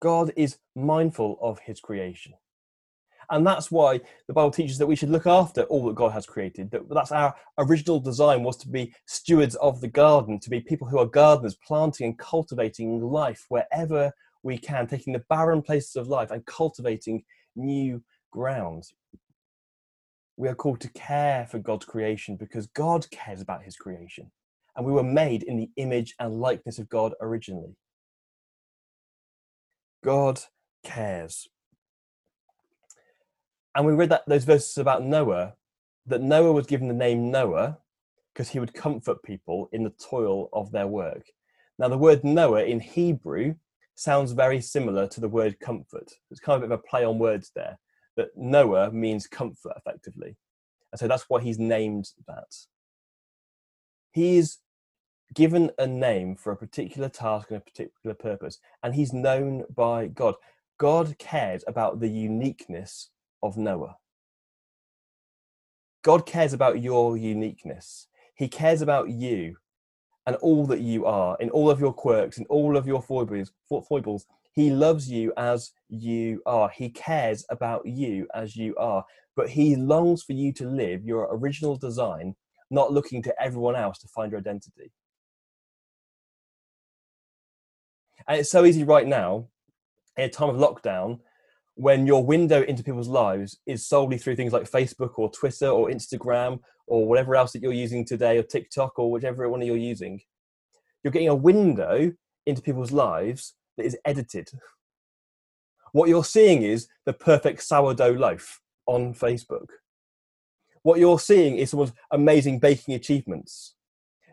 God 0.00 0.32
is 0.36 0.58
mindful 0.74 1.38
of 1.40 1.58
his 1.60 1.80
creation. 1.80 2.34
And 3.30 3.46
that's 3.46 3.70
why 3.70 4.00
the 4.26 4.32
Bible 4.32 4.50
teaches 4.50 4.78
that 4.78 4.86
we 4.86 4.96
should 4.96 5.10
look 5.10 5.26
after 5.26 5.62
all 5.64 5.86
that 5.86 5.94
God 5.94 6.10
has 6.12 6.26
created. 6.26 6.70
That 6.72 6.88
that's 6.90 7.12
our 7.12 7.34
original 7.58 8.00
design 8.00 8.42
was 8.42 8.56
to 8.58 8.68
be 8.68 8.92
stewards 9.06 9.54
of 9.56 9.80
the 9.80 9.88
garden, 9.88 10.40
to 10.40 10.50
be 10.50 10.60
people 10.60 10.88
who 10.88 10.98
are 10.98 11.06
gardeners, 11.06 11.54
planting 11.54 12.06
and 12.06 12.18
cultivating 12.18 13.00
life 13.00 13.46
wherever 13.48 14.12
we 14.42 14.58
can, 14.58 14.86
taking 14.86 15.12
the 15.12 15.24
barren 15.30 15.62
places 15.62 15.96
of 15.96 16.08
life 16.08 16.32
and 16.32 16.44
cultivating 16.46 17.22
new 17.56 18.02
ground. 18.30 18.84
We 20.36 20.48
are 20.48 20.54
called 20.54 20.80
to 20.80 20.90
care 20.90 21.46
for 21.50 21.58
God's 21.58 21.84
creation 21.84 22.36
because 22.36 22.66
God 22.68 23.10
cares 23.10 23.40
about 23.40 23.62
his 23.62 23.76
creation. 23.76 24.30
And 24.76 24.86
we 24.86 24.92
were 24.92 25.02
made 25.02 25.42
in 25.42 25.56
the 25.56 25.70
image 25.76 26.14
and 26.18 26.40
likeness 26.40 26.78
of 26.78 26.88
God 26.88 27.12
originally. 27.20 27.76
God 30.02 30.40
cares. 30.84 31.48
And 33.74 33.86
we 33.86 33.92
read 33.92 34.08
that 34.10 34.22
those 34.26 34.44
verses 34.44 34.78
about 34.78 35.04
Noah, 35.04 35.54
that 36.06 36.22
Noah 36.22 36.52
was 36.52 36.66
given 36.66 36.88
the 36.88 36.94
name 36.94 37.30
Noah 37.30 37.78
because 38.32 38.48
he 38.48 38.58
would 38.58 38.74
comfort 38.74 39.22
people 39.22 39.68
in 39.72 39.84
the 39.84 39.90
toil 39.90 40.48
of 40.52 40.72
their 40.72 40.86
work. 40.86 41.26
Now, 41.78 41.88
the 41.88 41.98
word 41.98 42.24
Noah 42.24 42.64
in 42.64 42.80
Hebrew 42.80 43.54
sounds 44.00 44.32
very 44.32 44.62
similar 44.62 45.06
to 45.06 45.20
the 45.20 45.28
word 45.28 45.60
comfort. 45.60 46.10
It's 46.30 46.40
kind 46.40 46.64
of 46.64 46.70
a 46.70 46.78
play 46.78 47.04
on 47.04 47.18
words 47.18 47.52
there. 47.54 47.78
that 48.16 48.30
Noah 48.34 48.90
means 48.90 49.26
comfort 49.26 49.74
effectively. 49.76 50.36
And 50.90 50.98
so 50.98 51.06
that's 51.06 51.26
why 51.28 51.42
he's 51.42 51.58
named 51.58 52.08
that. 52.26 52.56
He's 54.10 54.58
given 55.34 55.70
a 55.78 55.86
name 55.86 56.34
for 56.34 56.50
a 56.50 56.56
particular 56.56 57.08
task 57.10 57.50
and 57.50 57.58
a 57.58 57.60
particular 57.60 58.14
purpose, 58.14 58.58
and 58.82 58.94
he's 58.94 59.12
known 59.12 59.64
by 59.74 60.06
God. 60.06 60.34
God 60.78 61.16
cares 61.18 61.62
about 61.68 62.00
the 62.00 62.08
uniqueness 62.08 63.10
of 63.42 63.58
Noah. 63.58 63.96
God 66.02 66.24
cares 66.24 66.54
about 66.54 66.82
your 66.82 67.18
uniqueness. 67.18 68.08
He 68.34 68.48
cares 68.48 68.80
about 68.80 69.10
you 69.10 69.56
and 70.26 70.36
all 70.36 70.66
that 70.66 70.80
you 70.80 71.06
are, 71.06 71.36
in 71.40 71.50
all 71.50 71.70
of 71.70 71.80
your 71.80 71.92
quirks, 71.92 72.38
in 72.38 72.46
all 72.46 72.76
of 72.76 72.86
your 72.86 73.02
foibles, 73.02 73.52
foibles. 73.88 74.26
He 74.52 74.70
loves 74.70 75.10
you 75.10 75.32
as 75.36 75.72
you 75.88 76.42
are. 76.44 76.68
He 76.68 76.90
cares 76.90 77.44
about 77.50 77.86
you 77.86 78.26
as 78.34 78.56
you 78.56 78.74
are. 78.76 79.04
But 79.36 79.48
he 79.48 79.76
longs 79.76 80.22
for 80.22 80.32
you 80.32 80.52
to 80.54 80.68
live 80.68 81.04
your 81.04 81.28
original 81.30 81.76
design, 81.76 82.34
not 82.70 82.92
looking 82.92 83.22
to 83.22 83.42
everyone 83.42 83.76
else 83.76 83.98
to 84.00 84.08
find 84.08 84.32
your 84.32 84.40
identity. 84.40 84.92
And 88.28 88.40
it's 88.40 88.50
so 88.50 88.64
easy 88.64 88.84
right 88.84 89.06
now, 89.06 89.46
in 90.16 90.24
a 90.24 90.28
time 90.28 90.50
of 90.50 90.56
lockdown, 90.56 91.20
when 91.80 92.06
your 92.06 92.22
window 92.22 92.62
into 92.64 92.84
people's 92.84 93.08
lives 93.08 93.58
is 93.64 93.88
solely 93.88 94.18
through 94.18 94.36
things 94.36 94.52
like 94.52 94.70
Facebook 94.70 95.12
or 95.18 95.30
Twitter 95.30 95.68
or 95.68 95.88
Instagram 95.88 96.60
or 96.86 97.08
whatever 97.08 97.34
else 97.34 97.52
that 97.52 97.62
you're 97.62 97.72
using 97.72 98.04
today 98.04 98.36
or 98.36 98.42
TikTok 98.42 98.98
or 98.98 99.10
whichever 99.10 99.48
one 99.48 99.62
you're 99.62 99.78
using, 99.78 100.20
you're 101.02 101.10
getting 101.10 101.30
a 101.30 101.34
window 101.34 102.12
into 102.44 102.60
people's 102.60 102.92
lives 102.92 103.54
that 103.78 103.86
is 103.86 103.96
edited. 104.04 104.50
What 105.92 106.10
you're 106.10 106.22
seeing 106.22 106.64
is 106.64 106.86
the 107.06 107.14
perfect 107.14 107.62
sourdough 107.62 108.12
loaf 108.12 108.60
on 108.84 109.14
Facebook. 109.14 109.68
What 110.82 110.98
you're 110.98 111.18
seeing 111.18 111.56
is 111.56 111.70
someone's 111.70 111.94
amazing 112.10 112.58
baking 112.58 112.92
achievements. 112.92 113.74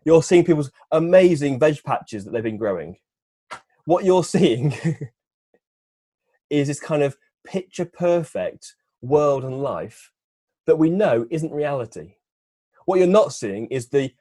You're 0.04 0.22
seeing 0.22 0.44
people's 0.44 0.72
amazing 0.92 1.60
veg 1.60 1.82
patches 1.86 2.26
that 2.26 2.32
they've 2.32 2.44
been 2.44 2.58
growing. 2.58 2.98
What 3.86 4.04
you're 4.04 4.24
seeing 4.36 4.76
is 6.50 6.68
this 6.68 6.82
kind 6.82 7.04
of 7.04 7.16
picture 7.48 7.86
perfect 7.86 8.76
world 9.02 9.44
and 9.44 9.62
life 9.62 10.12
that 10.66 10.78
we 10.78 10.90
know 10.90 11.26
isn't 11.32 11.52
reality. 11.52 12.16
What 12.86 13.00
you're 13.00 13.08
not 13.08 13.34
seeing 13.34 13.68
is 13.68 13.90
the 13.90 14.12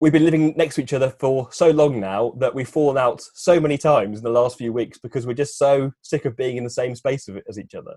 we've 0.00 0.12
been 0.12 0.24
living 0.24 0.54
next 0.56 0.74
to 0.74 0.82
each 0.82 0.92
other 0.92 1.10
for 1.18 1.48
so 1.52 1.70
long 1.70 2.00
now 2.00 2.34
that 2.38 2.54
we've 2.54 2.68
fallen 2.68 2.98
out 2.98 3.22
so 3.34 3.60
many 3.60 3.78
times 3.78 4.18
in 4.18 4.24
the 4.24 4.30
last 4.30 4.58
few 4.58 4.72
weeks 4.72 4.98
because 4.98 5.26
we're 5.26 5.34
just 5.34 5.56
so 5.56 5.92
sick 6.02 6.24
of 6.24 6.36
being 6.36 6.56
in 6.56 6.64
the 6.64 6.70
same 6.70 6.94
space 6.94 7.28
as 7.48 7.58
each 7.58 7.74
other. 7.74 7.94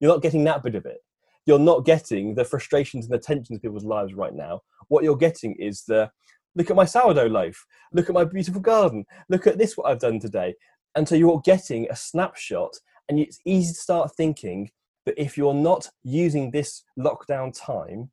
You're 0.00 0.12
not 0.12 0.22
getting 0.22 0.44
that 0.44 0.62
bit 0.62 0.74
of 0.74 0.84
it. 0.84 0.98
You're 1.46 1.58
not 1.58 1.84
getting 1.84 2.34
the 2.34 2.44
frustrations 2.44 3.06
and 3.06 3.14
the 3.14 3.18
tensions 3.18 3.56
of 3.56 3.62
people's 3.62 3.84
lives 3.84 4.14
right 4.14 4.34
now. 4.34 4.62
What 4.88 5.04
you're 5.04 5.16
getting 5.16 5.54
is 5.54 5.84
the 5.84 6.10
look 6.56 6.70
at 6.70 6.76
my 6.76 6.84
sourdough 6.84 7.28
loaf, 7.28 7.64
look 7.92 8.08
at 8.08 8.14
my 8.14 8.24
beautiful 8.24 8.60
garden, 8.60 9.04
look 9.28 9.46
at 9.46 9.58
this, 9.58 9.76
what 9.76 9.88
I've 9.88 10.00
done 10.00 10.18
today. 10.18 10.54
And 10.96 11.08
so 11.08 11.14
you're 11.14 11.40
getting 11.44 11.86
a 11.90 11.96
snapshot, 11.96 12.74
and 13.08 13.18
it's 13.18 13.40
easy 13.44 13.72
to 13.72 13.80
start 13.80 14.14
thinking 14.16 14.70
that 15.04 15.20
if 15.20 15.36
you're 15.36 15.54
not 15.54 15.88
using 16.02 16.50
this 16.50 16.82
lockdown 16.98 17.56
time 17.56 18.10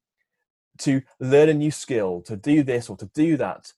to 0.79 1.01
learn 1.19 1.49
a 1.49 1.53
new 1.53 1.71
skill, 1.71 2.21
to 2.21 2.35
do 2.35 2.63
this 2.63 2.89
or 2.89 2.97
to 2.97 3.09
do 3.13 3.37
that, 3.37 3.73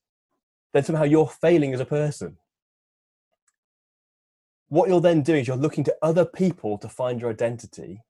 then 0.74 0.84
somehow 0.84 1.04
you're 1.04 1.28
failing 1.28 1.74
as 1.74 1.80
a 1.80 1.86
person. 1.86 2.38
What 4.68 4.90
you're 4.90 5.02
then 5.02 5.22
doing 5.22 5.42
is 5.42 5.48
you're 5.48 5.56
looking 5.56 5.84
to 5.86 5.96
other 6.02 6.26
people 6.26 6.78
to 6.80 6.90
find 6.90 7.22
your 7.22 7.30
identity 7.30 8.02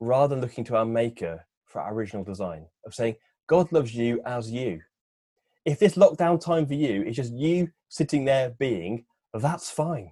rather 0.00 0.34
than 0.34 0.42
looking 0.42 0.64
to 0.64 0.76
our 0.76 0.84
maker 0.84 1.46
for 1.64 1.80
our 1.80 1.94
original 1.94 2.24
design 2.24 2.66
of 2.84 2.94
saying, 2.94 3.16
God 3.46 3.70
loves 3.72 3.94
you 3.94 4.20
as 4.24 4.50
you. 4.50 4.80
If 5.64 5.78
this 5.78 5.94
lockdown 5.94 6.40
time 6.40 6.66
for 6.66 6.74
you 6.74 7.02
is 7.02 7.16
just 7.16 7.32
you 7.32 7.70
sitting 7.88 8.24
there 8.24 8.50
being, 8.58 9.04
that's 9.32 9.70
fine. 9.70 10.10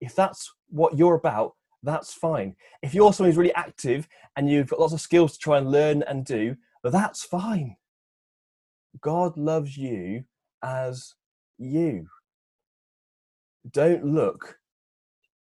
If 0.00 0.14
that's 0.14 0.52
what 0.68 0.96
you're 0.96 1.14
about, 1.14 1.54
that's 1.82 2.12
fine. 2.12 2.56
If 2.82 2.94
you're 2.94 3.12
someone 3.12 3.30
who's 3.30 3.38
really 3.38 3.54
active 3.54 4.08
and 4.36 4.50
you've 4.50 4.68
got 4.68 4.80
lots 4.80 4.92
of 4.92 5.00
skills 5.00 5.32
to 5.32 5.38
try 5.38 5.58
and 5.58 5.70
learn 5.70 6.02
and 6.02 6.24
do, 6.24 6.56
that's 6.84 7.24
fine. 7.24 7.76
God 9.00 9.36
loves 9.36 9.76
you 9.76 10.24
as 10.62 11.14
you. 11.58 12.06
Don't 13.70 14.04
look 14.04 14.58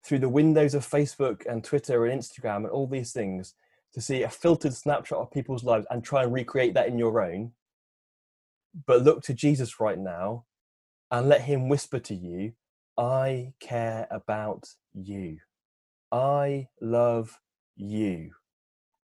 through 0.05 0.19
the 0.19 0.29
windows 0.29 0.75
of 0.75 0.87
Facebook 0.87 1.47
and 1.47 1.65
Twitter 1.65 2.05
and 2.05 2.21
Instagram 2.21 2.59
and 2.59 2.69
all 2.69 2.87
these 2.87 3.13
things 3.13 3.55
to 3.95 4.01
see 4.01 4.23
a 4.23 4.29
filtered 4.29 4.75
snapshot 4.75 5.19
of 5.19 5.31
people's 5.31 5.65
lives 5.65 5.87
and 5.91 6.05
try 6.05 6.23
and 6.23 6.33
recreate 6.33 6.75
that 6.75 6.89
in 6.89 6.99
your 6.99 7.23
own. 7.23 7.53
But 8.87 9.03
look 9.03 9.23
to 9.25 9.35
Jesus 9.35 9.81
right 9.81 9.99
now 9.99 10.45
and 11.11 11.29
let 11.29 11.43
him 11.43 11.69
whisper 11.69 11.99
to 12.01 12.15
you, 12.15 12.53
I 12.97 13.55
care 13.61 14.07
about 14.11 14.69
you. 14.95 15.39
I 16.13 16.69
love 16.81 17.39
you. 17.77 18.31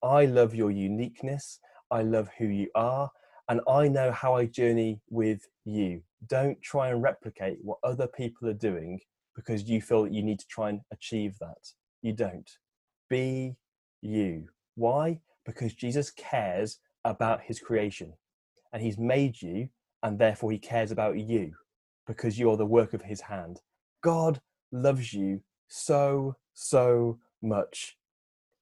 I 0.03 0.25
love 0.25 0.53
your 0.53 0.69
uniqueness. 0.72 1.60
I 1.89 2.03
love 2.03 2.29
who 2.38 2.46
you 2.46 2.69
are, 2.75 3.10
and 3.50 3.62
I 3.67 3.88
know 3.88 4.12
how 4.12 4.36
I 4.36 4.46
journey 4.46 5.01
with 5.10 5.48
you. 5.65 6.03
Don't 6.27 6.62
try 6.62 6.89
and 6.89 7.01
replicate 7.01 7.58
what 7.63 7.79
other 7.84 8.08
people 8.08 8.48
are 8.48 8.53
doing 8.53 9.00
because 9.36 9.67
you 9.67 9.81
feel 9.81 10.03
that 10.03 10.13
you 10.13 10.22
need 10.22 10.39
to 10.39 10.48
try 10.48 10.69
and 10.69 10.81
achieve 10.91 11.38
that. 11.39 11.74
You 12.03 12.13
don't. 12.13 12.50
Be 13.10 13.55
you. 14.01 14.50
Why? 14.75 15.22
Because 15.46 15.74
Jesus 15.74 16.12
cares 16.12 16.79
about 17.05 17.41
his 17.41 17.60
creation 17.60 18.13
and 18.72 18.84
he's 18.84 19.00
made 19.00 19.41
you, 19.41 19.69
and 20.03 20.19
therefore 20.19 20.51
he 20.51 20.60
cares 20.60 20.91
about 20.91 21.17
you 21.17 21.53
because 22.05 22.38
you 22.38 22.51
are 22.51 22.58
the 22.58 22.65
work 22.65 22.93
of 22.93 23.01
his 23.01 23.22
hand. 23.22 23.62
God 24.01 24.41
loves 24.72 25.13
you 25.13 25.41
so, 25.68 26.36
so 26.53 27.20
much. 27.41 27.98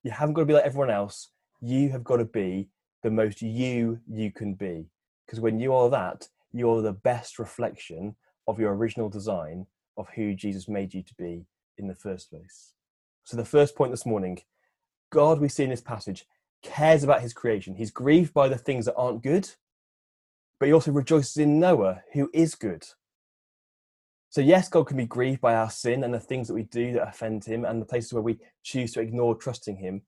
You 0.04 0.12
haven't 0.12 0.34
got 0.34 0.42
to 0.42 0.46
be 0.46 0.54
like 0.54 0.66
everyone 0.66 0.90
else. 0.90 1.30
You 1.62 1.90
have 1.90 2.04
got 2.04 2.18
to 2.18 2.26
be 2.26 2.70
the 3.04 3.12
most 3.12 3.42
you 3.42 4.00
you 4.10 4.32
can 4.32 4.54
be. 4.54 4.86
Because 5.26 5.40
when 5.40 5.60
you 5.60 5.74
are 5.74 5.90
that, 5.90 6.28
you're 6.54 6.82
the 6.82 6.94
best 6.94 7.40
reflection 7.40 8.16
of 8.48 8.60
your 8.60 8.74
original 8.76 9.10
design 9.10 9.68
of 9.98 10.08
who 10.16 10.34
Jesus 10.34 10.70
made 10.70 10.94
you 10.94 11.04
to 11.04 11.14
be 11.16 11.46
in 11.78 11.88
the 11.88 11.96
first 11.96 12.30
place. 12.30 12.74
So, 13.24 13.36
the 13.36 13.46
first 13.46 13.76
point 13.76 13.92
this 13.92 14.06
morning 14.06 14.40
God, 15.10 15.40
we 15.40 15.50
see 15.50 15.64
in 15.64 15.70
this 15.70 15.82
passage, 15.82 16.26
cares 16.64 17.04
about 17.04 17.22
his 17.22 17.34
creation. 17.34 17.76
He's 17.76 17.92
grieved 17.92 18.34
by 18.34 18.48
the 18.48 18.58
things 18.58 18.86
that 18.86 18.96
aren't 18.96 19.24
good, 19.24 19.50
but 20.60 20.68
he 20.68 20.74
also 20.74 20.92
rejoices 20.92 21.38
in 21.38 21.60
Noah, 21.60 22.02
who 22.14 22.30
is 22.34 22.56
good. 22.56 22.86
So, 24.30 24.42
yes, 24.42 24.70
God 24.70 24.88
can 24.88 24.98
be 24.98 25.06
grieved 25.06 25.42
by 25.42 25.56
our 25.56 25.70
sin 25.70 26.04
and 26.04 26.14
the 26.14 26.20
things 26.20 26.48
that 26.48 26.54
we 26.54 26.64
do 26.64 26.94
that 26.94 27.08
offend 27.08 27.46
him 27.46 27.66
and 27.66 27.82
the 27.82 27.86
places 27.86 28.14
where 28.14 28.24
we 28.24 28.40
choose 28.64 28.92
to 28.94 29.02
ignore 29.02 29.36
trusting 29.36 29.78
him. 29.78 30.02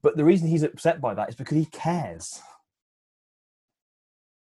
But 0.00 0.16
the 0.16 0.24
reason 0.24 0.48
he's 0.48 0.62
upset 0.62 1.00
by 1.00 1.14
that 1.14 1.28
is 1.28 1.34
because 1.34 1.56
he 1.58 1.66
cares. 1.66 2.40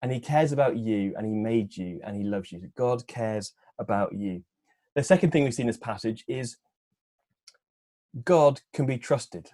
And 0.03 0.13
he 0.13 0.21
cares 0.21 0.53
about 0.53 0.77
you, 0.77 1.15
and 1.17 1.27
he 1.27 1.33
made 1.33 1.77
you, 1.77 2.01
and 2.05 2.17
he 2.17 2.23
loves 2.23 2.53
you. 2.53 2.71
God 2.77 3.07
cares 3.07 3.53
about 3.79 4.13
you. 4.13 4.45
The 4.95 5.03
second 5.03 5.31
thing 5.31 5.45
we 5.45 5.51
see 5.51 5.63
in 5.63 5.69
this 5.69 5.77
passage 5.77 6.25
is 6.29 6.57
God 8.25 8.61
can 8.73 8.87
be 8.87 8.99
trusted. 8.99 9.51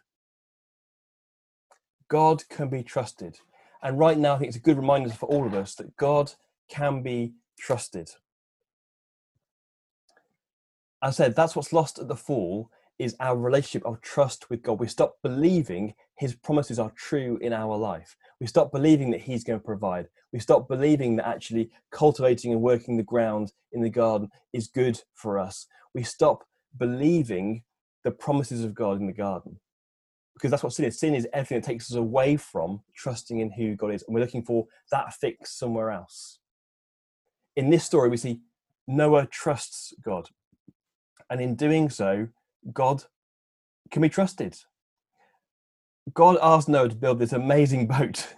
God 2.09 2.49
can 2.49 2.69
be 2.69 2.83
trusted. 2.83 3.39
And 3.83 3.99
right 3.99 4.19
now, 4.19 4.35
I 4.35 4.39
think 4.39 4.49
it's 4.49 4.57
a 4.57 4.61
good 4.61 4.77
reminder 4.77 5.11
for 5.11 5.27
all 5.27 5.47
of 5.47 5.55
us 5.55 5.75
that 5.77 5.97
God 5.97 6.33
can 6.69 7.03
be 7.03 7.35
trusted. 7.59 8.11
I 11.05 11.11
said 11.11 11.37
that's 11.37 11.55
what's 11.55 11.75
lost 11.75 11.99
at 11.99 12.09
the 12.09 12.17
fall 12.17 12.71
is 12.99 13.15
our 13.21 13.37
relationship 13.37 13.85
of 13.85 14.01
trust 14.01 14.49
with 14.49 14.63
God. 14.63 14.81
We 14.81 14.89
stop 14.89 15.17
believing 15.23 15.93
His 16.17 16.35
promises 16.35 16.79
are 16.79 16.93
true 16.97 17.39
in 17.43 17.53
our 17.53 17.77
life. 17.77 18.17
We 18.41 18.47
stop 18.47 18.73
believing 18.73 19.11
that 19.11 19.21
He's 19.21 19.45
going 19.45 19.59
to 19.59 19.65
provide. 19.65 20.09
We 20.33 20.39
stop 20.39 20.67
believing 20.67 21.17
that 21.17 21.29
actually 21.29 21.71
cultivating 21.91 22.53
and 22.53 22.63
working 22.63 22.97
the 22.97 23.03
ground 23.03 23.53
in 23.73 23.83
the 23.83 23.91
garden 23.91 24.31
is 24.55 24.67
good 24.67 24.99
for 25.13 25.39
us. 25.39 25.67
We 25.93 26.05
stop 26.05 26.45
believing 26.79 27.65
the 28.03 28.11
promises 28.11 28.65
of 28.65 28.75
God 28.75 28.99
in 28.99 29.07
the 29.07 29.13
garden. 29.13 29.61
Because 30.33 30.51
that's 30.51 30.63
what 30.63 30.73
sin 30.73 30.87
is. 30.87 30.99
Sin 30.99 31.15
is 31.15 31.29
everything 31.35 31.61
that 31.61 31.67
takes 31.67 31.91
us 31.91 31.99
away 31.99 32.39
from 32.39 32.81
trusting 32.97 33.41
in 33.41 33.53
who 33.53 33.77
God 33.77 33.93
is. 33.93 34.05
And 34.05 34.15
we're 34.15 34.23
looking 34.23 34.43
for 34.43 34.69
that 34.91 35.13
fix 35.13 35.53
somewhere 35.55 35.91
else. 35.91 36.39
In 37.57 37.69
this 37.69 37.85
story, 37.85 38.09
we 38.09 38.17
see 38.17 38.41
Noah 38.89 39.27
trusts 39.27 39.93
God. 40.03 40.31
And 41.31 41.41
in 41.41 41.55
doing 41.55 41.91
so, 41.91 42.29
God 42.73 43.05
can 43.91 44.03
be 44.03 44.09
trusted. 44.09 44.57
God 46.13 46.37
asked 46.43 46.69
Noah 46.69 46.91
to 46.91 46.97
build 46.97 47.19
this 47.19 47.33
amazing 47.33 47.87
boat, 47.89 48.35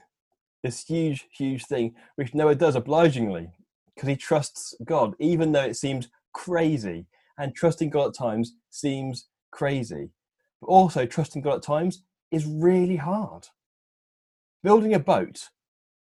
this 0.62 0.84
huge, 0.84 1.26
huge 1.36 1.66
thing, 1.66 1.94
which 2.16 2.34
Noah 2.34 2.54
does 2.54 2.76
obligingly 2.76 3.50
because 3.94 4.08
he 4.08 4.16
trusts 4.16 4.74
God, 4.84 5.14
even 5.18 5.52
though 5.52 5.64
it 5.64 5.76
seems 5.76 6.08
crazy. 6.32 7.06
And 7.38 7.54
trusting 7.54 7.90
God 7.90 8.08
at 8.08 8.14
times 8.14 8.54
seems 8.70 9.26
crazy. 9.50 10.10
But 10.60 10.68
also, 10.68 11.04
trusting 11.06 11.42
God 11.42 11.56
at 11.56 11.62
times 11.62 12.02
is 12.30 12.46
really 12.46 12.96
hard. 12.96 13.48
Building 14.62 14.94
a 14.94 14.98
boat 14.98 15.48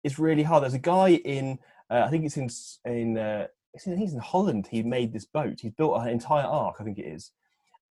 is 0.03 0.19
really 0.19 0.43
hard. 0.43 0.63
There's 0.63 0.73
a 0.73 0.79
guy 0.79 1.09
in, 1.09 1.59
uh, 1.89 2.03
I 2.05 2.09
think 2.09 2.25
it's 2.25 2.37
in, 2.37 2.49
in, 2.85 3.17
uh, 3.17 3.47
he's 3.73 4.13
in 4.13 4.19
Holland. 4.19 4.67
He 4.69 4.83
made 4.83 5.13
this 5.13 5.25
boat. 5.25 5.59
He's 5.61 5.71
built 5.71 6.01
an 6.01 6.09
entire 6.09 6.45
ark, 6.45 6.77
I 6.79 6.83
think 6.83 6.97
it 6.97 7.05
is, 7.05 7.31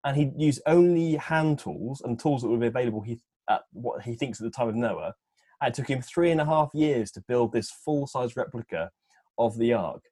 and 0.05 0.17
he 0.17 0.31
used 0.37 0.63
only 0.67 1.17
hand 1.17 1.59
tools 1.59 2.01
and 2.01 2.19
tools 2.19 2.43
that 2.43 2.49
would 2.49 2.61
be 2.61 2.67
available 2.67 3.01
he, 3.01 3.21
at 3.49 3.63
what 3.73 4.03
he 4.03 4.15
thinks 4.15 4.41
at 4.41 4.45
the 4.45 4.51
time 4.51 4.69
of 4.69 4.75
Noah. 4.75 5.15
And 5.61 5.71
it 5.71 5.75
took 5.75 5.89
him 5.89 6.03
three 6.03 6.31
and 6.31 6.41
a 6.41 6.45
half 6.45 6.71
years 6.73 7.11
to 7.13 7.25
build 7.27 7.53
this 7.53 7.71
full 7.71 8.07
size 8.07 8.37
replica 8.37 8.91
of 9.39 9.59
the 9.59 9.73
ark. 9.73 10.03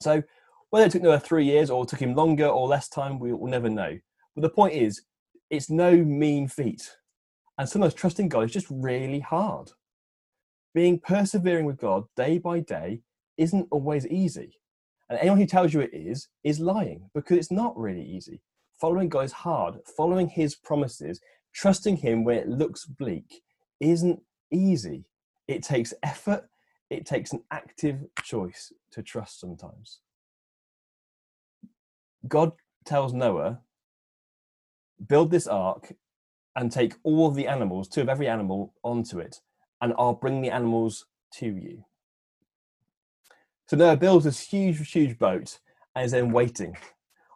So, 0.00 0.22
whether 0.70 0.86
it 0.86 0.92
took 0.92 1.02
Noah 1.02 1.20
three 1.20 1.44
years 1.44 1.70
or 1.70 1.86
took 1.86 2.00
him 2.00 2.14
longer 2.14 2.46
or 2.46 2.68
less 2.68 2.88
time, 2.88 3.18
we 3.18 3.32
will 3.32 3.48
never 3.48 3.70
know. 3.70 3.98
But 4.34 4.42
the 4.42 4.50
point 4.50 4.74
is, 4.74 5.02
it's 5.50 5.70
no 5.70 5.96
mean 5.96 6.46
feat. 6.46 6.96
And 7.56 7.68
sometimes 7.68 7.94
trusting 7.94 8.28
God 8.28 8.44
is 8.44 8.52
just 8.52 8.66
really 8.70 9.20
hard. 9.20 9.70
Being 10.74 11.00
persevering 11.00 11.64
with 11.64 11.78
God 11.78 12.04
day 12.16 12.38
by 12.38 12.60
day 12.60 13.00
isn't 13.36 13.68
always 13.70 14.06
easy. 14.06 14.58
And 15.08 15.18
anyone 15.18 15.38
who 15.38 15.46
tells 15.46 15.72
you 15.72 15.80
it 15.80 15.94
is, 15.94 16.28
is 16.44 16.60
lying 16.60 17.10
because 17.14 17.38
it's 17.38 17.50
not 17.50 17.76
really 17.78 18.04
easy 18.04 18.40
following 18.78 19.08
God 19.08 19.24
is 19.24 19.32
hard. 19.32 19.76
Following 19.96 20.28
His 20.28 20.54
promises, 20.54 21.20
trusting 21.52 21.96
Him 21.96 22.24
when 22.24 22.36
it 22.36 22.48
looks 22.48 22.84
bleak, 22.84 23.42
isn't 23.80 24.20
easy. 24.50 25.04
It 25.46 25.62
takes 25.62 25.94
effort, 26.02 26.48
it 26.90 27.06
takes 27.06 27.32
an 27.32 27.42
active 27.50 28.04
choice 28.22 28.72
to 28.92 29.02
trust 29.02 29.40
sometimes. 29.40 30.00
God 32.26 32.52
tells 32.84 33.12
Noah, 33.12 33.60
build 35.06 35.30
this 35.30 35.46
ark 35.46 35.92
and 36.56 36.72
take 36.72 36.94
all 37.02 37.30
the 37.30 37.46
animals, 37.46 37.88
two 37.88 38.00
of 38.00 38.08
every 38.08 38.28
animal, 38.28 38.74
onto 38.82 39.18
it, 39.20 39.40
and 39.80 39.94
I'll 39.96 40.14
bring 40.14 40.40
the 40.40 40.50
animals 40.50 41.06
to 41.34 41.46
you. 41.46 41.84
So 43.68 43.76
Noah 43.76 43.96
builds 43.96 44.24
this 44.24 44.40
huge, 44.40 44.90
huge 44.90 45.18
boat 45.18 45.58
and 45.94 46.06
is 46.06 46.12
then 46.12 46.32
waiting 46.32 46.76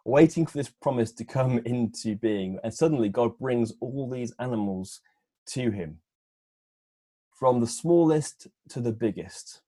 waiting 0.05 0.45
for 0.45 0.57
this 0.57 0.69
promise 0.69 1.11
to 1.13 1.25
come 1.25 1.59
into 1.65 2.15
being. 2.15 2.59
And 2.63 2.73
suddenly, 2.73 3.09
God 3.09 3.37
brings 3.39 3.73
all 3.79 4.09
these 4.09 4.33
animals 4.39 5.01
to 5.47 5.71
him. 5.71 5.99
from 7.31 7.59
the 7.59 7.67
smallest 7.67 8.47
to 8.69 8.79
the 8.79 8.91
biggest. 8.93 9.61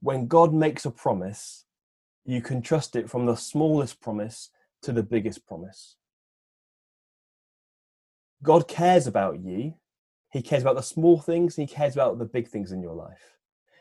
When 0.00 0.26
God 0.26 0.54
makes 0.54 0.86
a 0.86 0.90
promise, 0.90 1.66
you 2.24 2.40
can 2.40 2.62
trust 2.62 2.96
it 2.96 3.10
from 3.10 3.26
the 3.26 3.36
smallest 3.36 4.00
promise 4.00 4.50
to 4.82 4.92
the 4.92 5.02
biggest 5.02 5.46
promise. 5.46 5.96
God 8.42 8.68
cares 8.68 9.06
about 9.06 9.40
you. 9.40 9.74
He 10.32 10.42
cares 10.42 10.62
about 10.62 10.76
the 10.76 10.82
small 10.82 11.20
things, 11.20 11.56
he 11.56 11.66
cares 11.66 11.94
about 11.94 12.18
the 12.18 12.24
big 12.24 12.48
things 12.48 12.72
in 12.72 12.82
your 12.82 12.94
life. 12.94 13.35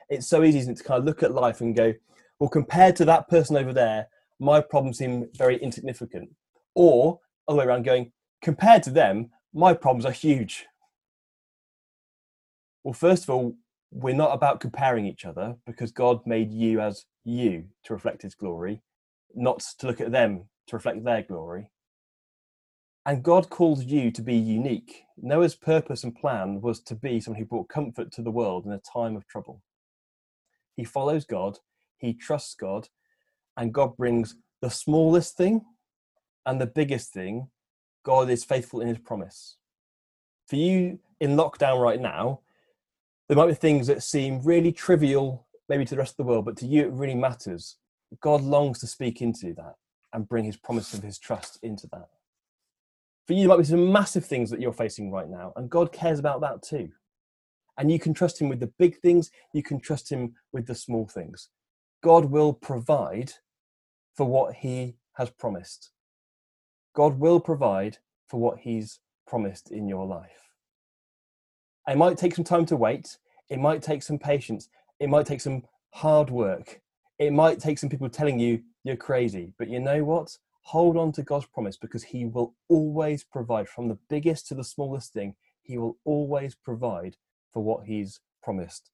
It's 0.09 0.27
so 0.27 0.43
easy 0.43 0.73
to 0.73 0.83
kind 0.83 0.99
of 0.99 1.05
look 1.05 1.23
at 1.23 1.33
life 1.33 1.61
and 1.61 1.75
go, 1.75 1.93
well, 2.39 2.49
compared 2.49 2.95
to 2.97 3.05
that 3.05 3.27
person 3.27 3.55
over 3.55 3.73
there, 3.73 4.07
my 4.39 4.61
problems 4.61 4.97
seem 4.97 5.29
very 5.35 5.57
insignificant. 5.57 6.29
Or, 6.75 7.19
other 7.47 7.59
way 7.59 7.65
around, 7.65 7.83
going, 7.83 8.11
compared 8.41 8.83
to 8.83 8.91
them, 8.91 9.31
my 9.53 9.73
problems 9.73 10.05
are 10.05 10.11
huge. 10.11 10.65
Well, 12.83 12.93
first 12.93 13.23
of 13.23 13.29
all, 13.29 13.55
we're 13.91 14.13
not 14.13 14.33
about 14.33 14.59
comparing 14.59 15.05
each 15.05 15.25
other 15.25 15.55
because 15.65 15.91
God 15.91 16.19
made 16.25 16.51
you 16.51 16.81
as 16.81 17.05
you 17.23 17.65
to 17.85 17.93
reflect 17.93 18.21
his 18.21 18.35
glory, 18.35 18.81
not 19.33 19.63
to 19.79 19.87
look 19.87 20.01
at 20.01 20.11
them 20.11 20.49
to 20.67 20.75
reflect 20.75 21.03
their 21.03 21.21
glory. 21.21 21.71
And 23.05 23.23
God 23.23 23.49
calls 23.49 23.85
you 23.85 24.11
to 24.11 24.21
be 24.21 24.35
unique. 24.35 25.03
Noah's 25.15 25.55
purpose 25.55 26.03
and 26.03 26.15
plan 26.15 26.59
was 26.61 26.81
to 26.81 26.95
be 26.95 27.19
someone 27.19 27.39
who 27.39 27.45
brought 27.45 27.69
comfort 27.69 28.11
to 28.13 28.21
the 28.21 28.31
world 28.31 28.65
in 28.65 28.71
a 28.71 28.79
time 28.79 29.15
of 29.15 29.27
trouble. 29.27 29.61
He 30.75 30.83
follows 30.83 31.25
God, 31.25 31.59
he 31.97 32.13
trusts 32.13 32.55
God, 32.55 32.89
and 33.57 33.73
God 33.73 33.95
brings 33.95 34.35
the 34.61 34.69
smallest 34.69 35.37
thing 35.37 35.61
and 36.45 36.59
the 36.59 36.67
biggest 36.67 37.13
thing. 37.13 37.49
God 38.03 38.29
is 38.29 38.43
faithful 38.43 38.81
in 38.81 38.87
his 38.87 38.99
promise. 38.99 39.57
For 40.47 40.57
you 40.57 40.99
in 41.19 41.35
lockdown 41.35 41.81
right 41.81 41.99
now, 41.99 42.41
there 43.27 43.37
might 43.37 43.47
be 43.47 43.53
things 43.53 43.87
that 43.87 44.03
seem 44.03 44.41
really 44.43 44.71
trivial, 44.71 45.47
maybe 45.67 45.85
to 45.85 45.95
the 45.95 45.99
rest 45.99 46.13
of 46.13 46.17
the 46.17 46.31
world, 46.31 46.45
but 46.45 46.57
to 46.57 46.67
you 46.67 46.83
it 46.83 46.91
really 46.91 47.15
matters. 47.15 47.77
God 48.21 48.41
longs 48.41 48.79
to 48.79 48.87
speak 48.87 49.21
into 49.21 49.53
that 49.55 49.75
and 50.13 50.29
bring 50.29 50.45
his 50.45 50.57
promise 50.57 50.93
of 50.93 51.03
his 51.03 51.17
trust 51.17 51.57
into 51.63 51.87
that. 51.87 52.09
For 53.25 53.33
you, 53.33 53.39
there 53.39 53.49
might 53.49 53.57
be 53.57 53.63
some 53.63 53.91
massive 53.91 54.25
things 54.25 54.51
that 54.51 54.61
you're 54.61 54.71
facing 54.71 55.11
right 55.11 55.27
now, 55.27 55.51
and 55.55 55.69
God 55.69 55.91
cares 55.91 56.19
about 56.19 56.41
that 56.41 56.61
too. 56.61 56.89
And 57.77 57.91
you 57.91 57.99
can 57.99 58.13
trust 58.13 58.39
him 58.39 58.49
with 58.49 58.59
the 58.59 58.71
big 58.79 58.97
things, 58.99 59.31
you 59.53 59.63
can 59.63 59.79
trust 59.79 60.11
him 60.11 60.35
with 60.53 60.67
the 60.67 60.75
small 60.75 61.07
things. 61.07 61.49
God 62.03 62.25
will 62.25 62.53
provide 62.53 63.33
for 64.15 64.25
what 64.25 64.55
he 64.55 64.95
has 65.13 65.29
promised. 65.29 65.91
God 66.95 67.19
will 67.19 67.39
provide 67.39 67.97
for 68.27 68.39
what 68.39 68.59
he's 68.59 68.99
promised 69.27 69.71
in 69.71 69.87
your 69.87 70.05
life. 70.05 70.45
It 71.87 71.97
might 71.97 72.17
take 72.17 72.35
some 72.35 72.45
time 72.45 72.65
to 72.67 72.75
wait. 72.75 73.17
It 73.49 73.59
might 73.59 73.81
take 73.81 74.01
some 74.01 74.17
patience. 74.17 74.69
It 74.99 75.09
might 75.09 75.25
take 75.25 75.41
some 75.41 75.63
hard 75.91 76.29
work. 76.29 76.81
It 77.19 77.31
might 77.31 77.59
take 77.59 77.77
some 77.77 77.89
people 77.89 78.09
telling 78.09 78.39
you 78.39 78.61
you're 78.83 78.95
crazy. 78.95 79.53
But 79.57 79.69
you 79.69 79.79
know 79.79 80.03
what? 80.03 80.37
Hold 80.63 80.97
on 80.97 81.11
to 81.13 81.23
God's 81.23 81.45
promise 81.45 81.77
because 81.77 82.03
He 82.03 82.25
will 82.25 82.55
always 82.69 83.23
provide 83.23 83.67
from 83.67 83.87
the 83.87 83.99
biggest 84.09 84.47
to 84.47 84.55
the 84.55 84.63
smallest 84.63 85.13
thing. 85.13 85.35
He 85.61 85.77
will 85.77 85.97
always 86.05 86.55
provide 86.55 87.17
for 87.55 87.63
what 87.63 87.85
He's 87.85 88.19
promised. 88.43 88.91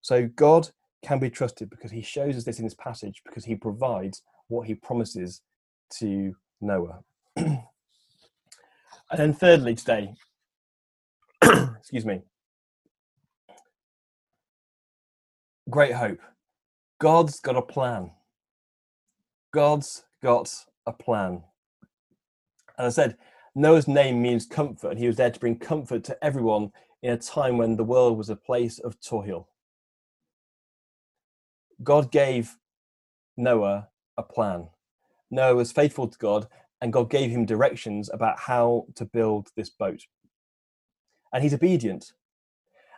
So 0.00 0.28
God 0.36 0.70
can 1.04 1.18
be 1.18 1.28
trusted 1.28 1.68
because 1.68 1.90
He 1.90 2.02
shows 2.02 2.36
us 2.36 2.44
this 2.44 2.60
in 2.60 2.64
this 2.64 2.74
passage 2.74 3.20
because 3.26 3.44
He 3.44 3.56
provides 3.56 4.22
what 4.46 4.68
He 4.68 4.76
promises 4.76 5.42
to 5.98 6.36
Noah. 6.60 7.00
and 7.36 7.60
then, 9.10 9.34
thirdly, 9.34 9.74
today, 9.74 10.14
excuse 11.42 12.06
me. 12.06 12.22
Great 15.68 15.94
hope. 15.94 16.20
God's 17.00 17.40
got 17.40 17.56
a 17.56 17.62
plan. 17.62 18.12
God's 19.52 20.04
got 20.22 20.48
a 20.86 20.92
plan. 20.92 21.42
And 22.78 22.86
I 22.86 22.90
said, 22.90 23.16
Noah's 23.56 23.88
name 23.88 24.22
means 24.22 24.46
comfort, 24.46 24.90
and 24.90 24.98
he 25.00 25.08
was 25.08 25.16
there 25.16 25.30
to 25.30 25.40
bring 25.40 25.58
comfort 25.58 26.04
to 26.04 26.24
everyone 26.24 26.70
in 27.06 27.12
a 27.12 27.16
time 27.16 27.56
when 27.56 27.76
the 27.76 27.84
world 27.84 28.18
was 28.18 28.28
a 28.28 28.34
place 28.34 28.80
of 28.80 29.00
toil. 29.00 29.48
God 31.80 32.10
gave 32.10 32.56
Noah 33.36 33.88
a 34.16 34.24
plan. 34.24 34.70
Noah 35.30 35.54
was 35.54 35.70
faithful 35.70 36.08
to 36.08 36.18
God, 36.18 36.48
and 36.80 36.92
God 36.92 37.08
gave 37.08 37.30
him 37.30 37.46
directions 37.46 38.10
about 38.12 38.40
how 38.40 38.86
to 38.96 39.04
build 39.04 39.50
this 39.54 39.70
boat 39.70 40.02
and 41.32 41.44
he's 41.44 41.54
obedient. 41.54 42.12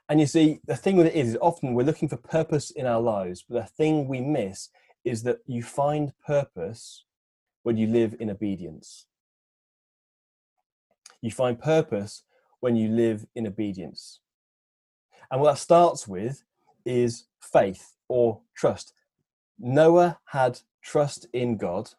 And 0.09 0.21
you 0.21 0.27
see, 0.27 0.61
the 0.65 0.77
thing 0.77 0.97
with 0.97 1.09
it 1.09 1.15
is, 1.15 1.31
is 1.31 1.39
often 1.41 1.75
we're 1.75 1.83
looking 1.83 2.09
for 2.09 2.17
purpose 2.17 2.71
in 2.71 2.87
our 2.87 3.01
lives, 3.01 3.45
but 3.47 3.61
the 3.61 3.69
thing 3.69 4.09
we 4.09 4.21
miss 4.21 4.71
is 5.05 5.25
that 5.25 5.41
you 5.47 5.63
find 5.63 6.13
purpose 6.25 7.05
when 7.63 7.77
you 7.77 7.87
live 7.87 8.15
in 8.19 8.31
obedience. 8.31 9.07
You 11.21 11.31
find 11.31 11.61
purpose 11.61 12.23
when 12.61 12.77
you 12.77 12.89
live 12.89 13.27
in 13.35 13.47
obedience. 13.47 14.21
And 15.31 15.41
what 15.41 15.53
that 15.53 15.59
starts 15.59 16.09
with 16.09 16.43
is 16.85 17.25
faith 17.41 17.95
or 18.09 18.41
trust. 18.57 18.93
Noah 19.59 20.19
had 20.27 20.61
trust 20.83 21.27
in 21.33 21.57
God. 21.57 21.91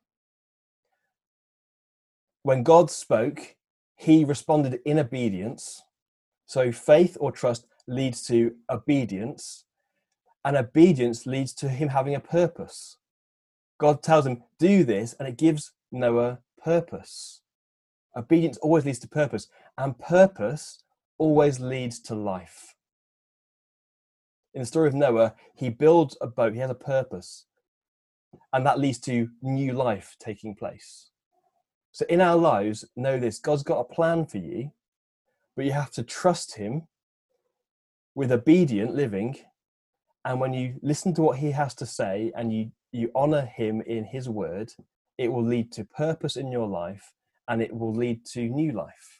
When 2.44 2.64
God 2.64 2.90
spoke, 2.90 3.56
he 3.96 4.24
responded 4.24 4.80
in 4.86 4.98
obedience. 4.98 5.84
So 6.46 6.72
faith 6.72 7.18
or 7.20 7.32
trust 7.32 7.68
leads 7.88 8.26
to 8.28 8.56
obedience, 8.70 9.66
and 10.46 10.56
obedience 10.56 11.26
leads 11.26 11.54
to 11.56 11.70
him 11.70 11.90
having 11.90 12.16
a 12.16 12.20
purpose. 12.20 12.98
God 13.78 14.02
tells 14.02 14.26
him, 14.26 14.44
do 14.58 14.84
this, 14.84 15.14
and 15.14 15.28
it 15.28 15.38
gives 15.38 15.74
Noah 15.92 16.40
purpose. 16.64 17.42
Obedience 18.16 18.58
always 18.58 18.86
leads 18.86 19.00
to 19.00 19.08
purpose, 19.08 19.48
and 19.80 19.98
purpose 19.98 20.84
always 21.18 21.60
leads 21.60 22.00
to 22.02 22.14
life. 22.14 22.76
In 24.54 24.62
the 24.62 24.66
story 24.66 24.90
of 24.90 24.94
Noah, 24.94 25.36
he 25.56 25.70
builds 25.70 26.18
a 26.22 26.28
boat, 26.28 26.54
he 26.54 26.60
has 26.60 26.70
a 26.70 26.76
purpose, 26.76 27.46
and 28.52 28.66
that 28.66 28.78
leads 28.78 29.00
to 29.00 29.30
new 29.42 29.74
life 29.74 30.18
taking 30.20 30.54
place. 30.54 31.10
So 31.94 32.06
in 32.10 32.20
our 32.20 32.36
lives, 32.36 32.86
know 32.96 33.18
this 33.18 33.40
God's 33.40 33.64
got 33.64 33.80
a 33.80 33.94
plan 33.96 34.26
for 34.26 34.38
you, 34.38 34.72
but 35.56 35.66
you 35.66 35.72
have 35.72 35.92
to 35.92 36.04
trust 36.04 36.56
him 36.58 36.88
with 38.16 38.32
obedient 38.32 38.94
living 38.96 39.38
and 40.26 40.42
when 40.42 40.54
you 40.54 40.76
listen 40.82 41.14
to 41.14 41.22
what 41.22 41.38
he 41.38 41.52
has 41.52 41.74
to 41.76 41.86
say 41.86 42.32
and 42.36 42.52
you 42.52 42.72
you 42.92 43.10
honor 43.16 43.46
him 43.46 43.82
in 43.82 44.04
his 44.04 44.28
word 44.28 44.74
it 45.18 45.32
will 45.32 45.44
lead 45.44 45.72
to 45.72 45.86
purpose 45.86 46.36
in 46.36 46.52
your 46.52 46.68
life 46.68 47.14
and 47.48 47.62
it 47.62 47.74
will 47.74 47.94
lead 47.94 48.26
to 48.26 48.50
new 48.50 48.72
life 48.72 49.19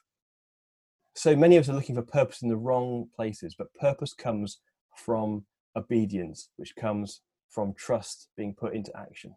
so 1.16 1.36
many 1.36 1.58
of 1.58 1.64
us 1.64 1.70
are 1.70 1.74
looking 1.74 1.96
for 1.96 2.02
purpose 2.02 2.42
in 2.42 2.50
the 2.50 2.58
wrong 2.58 3.08
places 3.16 3.56
but 3.58 3.74
purpose 3.74 4.14
comes 4.14 4.60
from 4.96 5.46
obedience 5.76 6.50
which 6.58 6.76
comes 6.76 7.22
from 7.50 7.74
trust 7.74 8.28
being 8.38 8.54
put 8.54 8.74
into 8.74 8.96
action 8.98 9.36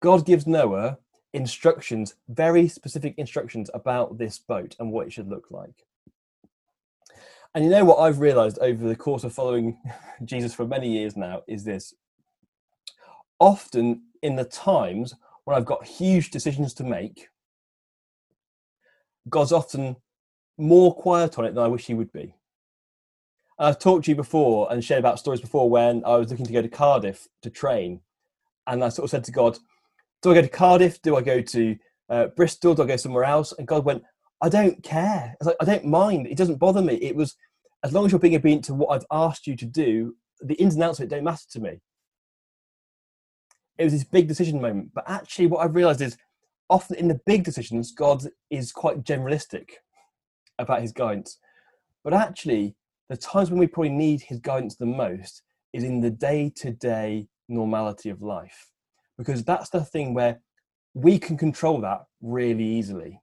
god 0.00 0.24
gives 0.24 0.46
noah 0.46 0.98
instructions, 1.32 2.14
very 2.28 2.68
specific 2.68 3.14
instructions 3.16 3.70
about 3.74 4.18
this 4.18 4.38
boat 4.38 4.76
and 4.78 4.92
what 4.92 5.06
it 5.06 5.12
should 5.12 5.28
look 5.28 5.46
like. 5.50 5.86
And 7.54 7.64
you 7.64 7.70
know 7.70 7.84
what 7.84 7.98
I've 7.98 8.20
realized 8.20 8.58
over 8.60 8.86
the 8.86 8.96
course 8.96 9.24
of 9.24 9.32
following 9.32 9.78
Jesus 10.24 10.54
for 10.54 10.66
many 10.66 10.90
years 10.90 11.16
now 11.16 11.42
is 11.46 11.64
this. 11.64 11.94
Often 13.38 14.02
in 14.22 14.36
the 14.36 14.44
times 14.44 15.14
when 15.44 15.56
I've 15.56 15.66
got 15.66 15.86
huge 15.86 16.30
decisions 16.30 16.72
to 16.74 16.84
make, 16.84 17.28
God's 19.28 19.52
often 19.52 19.96
more 20.58 20.94
quiet 20.94 21.38
on 21.38 21.44
it 21.44 21.54
than 21.54 21.64
I 21.64 21.68
wish 21.68 21.86
he 21.86 21.94
would 21.94 22.12
be. 22.12 22.34
I've 23.58 23.78
talked 23.78 24.06
to 24.06 24.10
you 24.10 24.16
before 24.16 24.72
and 24.72 24.84
shared 24.84 25.00
about 25.00 25.18
stories 25.18 25.40
before 25.40 25.70
when 25.70 26.04
I 26.04 26.16
was 26.16 26.30
looking 26.30 26.46
to 26.46 26.52
go 26.52 26.62
to 26.62 26.68
Cardiff 26.68 27.28
to 27.42 27.50
train. 27.50 28.00
And 28.66 28.82
I 28.82 28.88
sort 28.88 29.04
of 29.04 29.10
said 29.10 29.24
to 29.24 29.32
God, 29.32 29.58
do 30.22 30.30
I 30.30 30.34
go 30.34 30.42
to 30.42 30.48
Cardiff? 30.48 31.02
Do 31.02 31.16
I 31.16 31.20
go 31.20 31.40
to 31.40 31.76
uh, 32.08 32.26
Bristol? 32.36 32.74
Do 32.74 32.82
I 32.82 32.86
go 32.86 32.96
somewhere 32.96 33.24
else? 33.24 33.52
And 33.58 33.66
God 33.66 33.84
went, 33.84 34.02
I 34.40 34.48
don't 34.48 34.82
care. 34.82 35.36
I 35.40 35.44
like, 35.44 35.56
I 35.60 35.64
don't 35.64 35.84
mind. 35.84 36.26
It 36.26 36.36
doesn't 36.36 36.58
bother 36.58 36.82
me. 36.82 36.94
It 36.94 37.14
was 37.14 37.36
as 37.84 37.92
long 37.92 38.06
as 38.06 38.12
you're 38.12 38.18
being 38.18 38.36
obedient 38.36 38.64
to 38.64 38.74
what 38.74 38.90
I've 38.90 39.06
asked 39.10 39.46
you 39.46 39.56
to 39.56 39.66
do, 39.66 40.16
the 40.40 40.54
ins 40.54 40.74
and 40.74 40.82
outs 40.82 40.98
of 40.98 41.04
it 41.04 41.10
don't 41.10 41.24
matter 41.24 41.44
to 41.50 41.60
me. 41.60 41.80
It 43.78 43.84
was 43.84 43.92
this 43.92 44.04
big 44.04 44.28
decision 44.28 44.60
moment. 44.60 44.90
But 44.94 45.08
actually, 45.08 45.46
what 45.46 45.64
I've 45.64 45.74
realized 45.74 46.00
is 46.00 46.16
often 46.72 46.96
in 46.96 47.06
the 47.06 47.20
big 47.26 47.44
decisions, 47.44 47.92
God 47.92 48.24
is 48.50 48.72
quite 48.72 49.04
generalistic 49.04 49.72
about 50.58 50.80
his 50.80 50.90
guidance. 50.90 51.38
But 52.02 52.14
actually, 52.14 52.74
the 53.10 53.16
times 53.16 53.50
when 53.50 53.60
we 53.60 53.66
probably 53.66 53.90
need 53.90 54.22
his 54.22 54.40
guidance 54.40 54.76
the 54.76 54.86
most 54.86 55.42
is 55.74 55.84
in 55.84 56.00
the 56.00 56.10
day 56.10 56.50
to 56.56 56.70
day 56.72 57.28
normality 57.48 58.08
of 58.08 58.22
life 58.22 58.70
because 59.18 59.44
that's 59.44 59.68
the 59.68 59.84
thing 59.84 60.14
where 60.14 60.40
we 60.94 61.18
can 61.18 61.36
control 61.36 61.78
that 61.82 62.06
really 62.22 62.64
easily. 62.64 63.20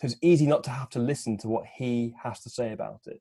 So 0.00 0.06
it's 0.06 0.16
easy 0.22 0.46
not 0.46 0.64
to 0.64 0.70
have 0.70 0.88
to 0.90 0.98
listen 0.98 1.36
to 1.38 1.48
what 1.48 1.66
he 1.76 2.14
has 2.22 2.40
to 2.40 2.50
say 2.50 2.72
about 2.72 3.00
it. 3.06 3.20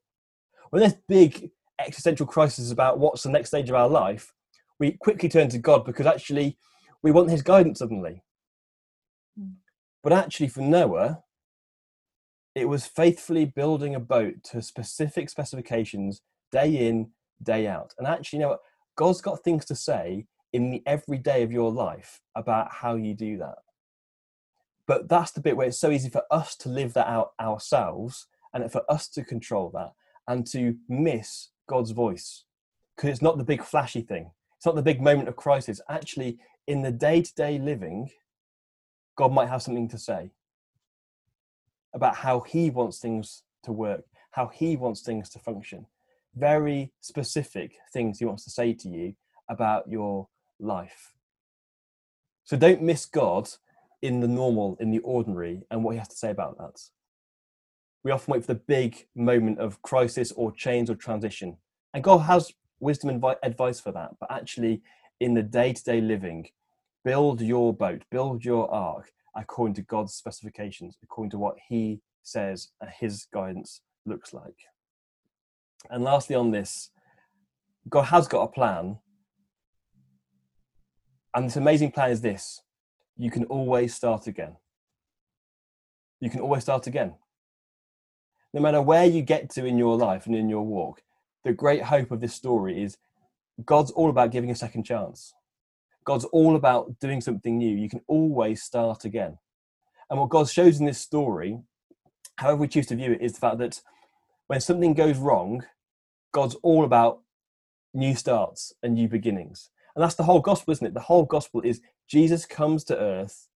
When 0.70 0.80
there's 0.80 0.96
big 1.10 1.52
existential 1.86 2.26
crises 2.26 2.72
about 2.72 3.00
what's 3.00 3.24
the 3.24 3.30
next 3.30 3.50
stage 3.50 3.70
of 3.70 3.76
our 3.76 3.90
life, 3.90 4.34
we 4.80 4.94
quickly 4.94 5.28
turn 5.28 5.50
to 5.50 5.58
God 5.58 5.84
because 5.84 6.06
actually 6.06 6.58
we 7.04 7.12
want 7.12 7.30
his 7.30 7.42
guidance 7.42 7.80
suddenly. 7.80 8.24
But 10.04 10.14
actually, 10.14 10.48
for 10.48 10.62
Noah, 10.62 11.24
it 12.56 12.68
was 12.68 12.86
faithfully 12.86 13.46
building 13.46 13.96
a 13.96 14.00
boat 14.00 14.44
to 14.46 14.62
specific 14.62 15.30
specifications 15.30 16.22
day 16.52 16.88
in, 16.88 17.12
day 17.42 17.68
out. 17.68 17.94
And 17.98 18.08
actually, 18.08 18.40
you 18.40 18.44
know 18.46 18.50
what? 18.50 18.62
God's 18.96 19.22
got 19.22 19.44
things 19.44 19.66
to 19.66 19.76
say 19.76 20.26
in 20.52 20.72
the 20.72 20.84
everyday 20.86 21.44
of 21.44 21.52
your 21.52 21.72
life 21.72 22.22
about 22.36 22.72
how 22.72 22.96
you 22.96 23.14
do 23.14 23.38
that. 23.38 23.60
But 24.88 25.08
that's 25.08 25.32
the 25.32 25.42
bit 25.42 25.56
where 25.56 25.68
it's 25.68 25.80
so 25.80 25.92
easy 25.92 26.10
for 26.10 26.24
us 26.32 26.56
to 26.58 26.70
live 26.70 26.94
that 26.94 27.08
out 27.08 27.34
ourselves 27.40 28.26
and 28.54 28.72
for 28.72 28.82
us 28.90 29.08
to 29.10 29.24
control 29.24 29.70
that 29.76 29.94
and 30.28 30.46
to 30.48 30.76
miss 30.88 31.50
God's 31.68 31.92
voice. 31.92 32.46
Because 32.96 33.12
it's 33.12 33.22
not 33.22 33.38
the 33.38 33.44
big 33.44 33.64
flashy 33.64 34.02
thing, 34.02 34.32
it's 34.58 34.66
not 34.66 34.76
the 34.76 34.82
big 34.82 35.02
moment 35.02 35.30
of 35.30 35.36
crisis. 35.36 35.80
Actually, 35.90 36.40
in 36.68 36.82
the 36.82 36.92
day 36.92 37.22
to 37.22 37.36
day 37.36 37.60
living, 37.60 38.10
God 39.20 39.34
might 39.34 39.50
have 39.50 39.62
something 39.62 39.90
to 39.90 39.98
say 39.98 40.32
about 41.94 42.16
how 42.16 42.40
He 42.40 42.70
wants 42.70 43.00
things 43.00 43.44
to 43.64 43.74
work, 43.74 44.06
how 44.32 44.48
He 44.48 44.78
wants 44.78 45.02
things 45.02 45.28
to 45.32 45.40
function. 45.40 45.88
Very 46.38 46.94
specific 47.02 47.74
things 47.92 48.20
He 48.20 48.26
wants 48.26 48.46
to 48.46 48.50
say 48.50 48.72
to 48.76 48.88
you 48.88 49.16
about 49.50 49.90
your 49.90 50.30
life. 50.58 51.16
So 52.46 52.56
don't 52.56 52.82
miss 52.82 53.06
God 53.06 53.50
in 54.02 54.22
the 54.22 54.28
normal, 54.30 54.78
in 54.80 54.90
the 54.90 55.00
ordinary, 55.00 55.64
and 55.70 55.84
what 55.84 55.92
He 55.92 55.98
has 55.98 56.08
to 56.08 56.16
say 56.16 56.30
about 56.32 56.58
that. 56.58 56.80
We 58.06 58.12
often 58.12 58.32
wait 58.32 58.46
for 58.46 58.54
the 58.54 58.62
big 58.62 59.06
moment 59.16 59.60
of 59.60 59.82
crisis 59.82 60.32
or 60.32 60.54
change 60.54 60.90
or 60.90 60.96
transition. 60.96 61.58
And 61.94 62.06
God 62.06 62.20
has 62.20 62.54
wisdom 62.80 63.10
and 63.10 63.36
advice 63.44 63.82
for 63.82 63.92
that. 63.92 64.12
But 64.18 64.32
actually, 64.32 64.82
in 65.20 65.34
the 65.34 65.44
day 65.44 65.74
to 65.74 65.84
day 65.84 66.00
living, 66.00 66.48
build 67.04 67.42
your 67.42 67.74
boat, 67.74 68.04
build 68.12 68.44
your 68.44 68.70
ark 68.72 69.12
according 69.36 69.76
to 69.76 69.82
God's 69.82 70.14
specifications, 70.14 70.98
according 71.04 71.32
to 71.32 71.38
what 71.38 71.56
He 71.68 72.02
says 72.24 72.70
His 73.00 73.28
guidance 73.34 73.82
looks 74.06 74.34
like. 74.34 74.56
And 75.90 76.04
lastly, 76.04 76.36
on 76.36 76.52
this, 76.52 76.90
God 77.88 78.04
has 78.04 78.28
got 78.28 78.44
a 78.44 78.48
plan. 78.48 78.98
And 81.34 81.46
this 81.46 81.56
amazing 81.56 81.92
plan 81.92 82.12
is 82.12 82.22
this 82.22 82.62
you 83.16 83.30
can 83.30 83.46
always 83.46 83.94
start 83.94 84.28
again. 84.28 84.56
You 86.20 86.30
can 86.30 86.40
always 86.40 86.64
start 86.64 86.88
again. 86.88 87.16
No 88.54 88.62
matter 88.62 88.82
where 88.82 89.06
you 89.06 89.22
get 89.22 89.50
to 89.52 89.66
in 89.66 89.78
your 89.78 89.96
life 89.96 90.26
and 90.26 90.36
in 90.36 90.50
your 90.50 90.66
walk, 90.66 91.04
the 91.44 91.54
great 91.54 91.84
hope 91.84 92.12
of 92.12 92.20
this 92.20 92.34
story 92.34 92.82
is 92.82 92.98
God's 93.64 93.92
all 93.92 94.10
about 94.10 94.32
giving 94.32 94.50
a 94.52 94.56
second 94.56 94.84
chance. 94.84 95.34
God's 96.10 96.26
all 96.26 96.56
about 96.56 97.00
doing 97.00 97.22
something 97.22 97.60
new. 97.60 97.78
You 97.78 97.88
can 97.88 98.02
always 98.08 98.64
start 98.64 99.06
again. 99.06 99.38
And 100.10 100.20
what 100.20 100.30
God 100.30 100.50
shows 100.50 100.80
in 100.80 100.88
this 100.88 100.98
story, 100.98 101.60
however 102.38 102.62
we 102.62 102.68
choose 102.68 102.88
to 102.88 102.96
view 102.96 103.12
it, 103.12 103.22
is 103.22 103.34
the 103.34 103.40
fact 103.40 103.60
that 103.60 103.80
when 104.48 104.60
something 104.60 104.96
goes 104.96 105.20
wrong, 105.20 105.64
God's 106.32 106.56
all 106.64 106.84
about 106.84 107.20
new 107.94 108.16
starts 108.16 108.74
and 108.82 108.96
new 108.96 109.08
beginnings. 109.08 109.70
And 109.96 110.04
that's 110.04 110.16
the 110.16 110.24
whole 110.24 110.40
gospel, 110.40 110.72
isn't 110.72 110.88
it? 110.88 110.96
The 110.96 111.00
whole 111.00 111.26
gospel 111.26 111.62
is 111.62 111.80
Jesus 112.08 112.48
comes 112.48 112.84
to 112.86 112.98
earth 112.98 113.48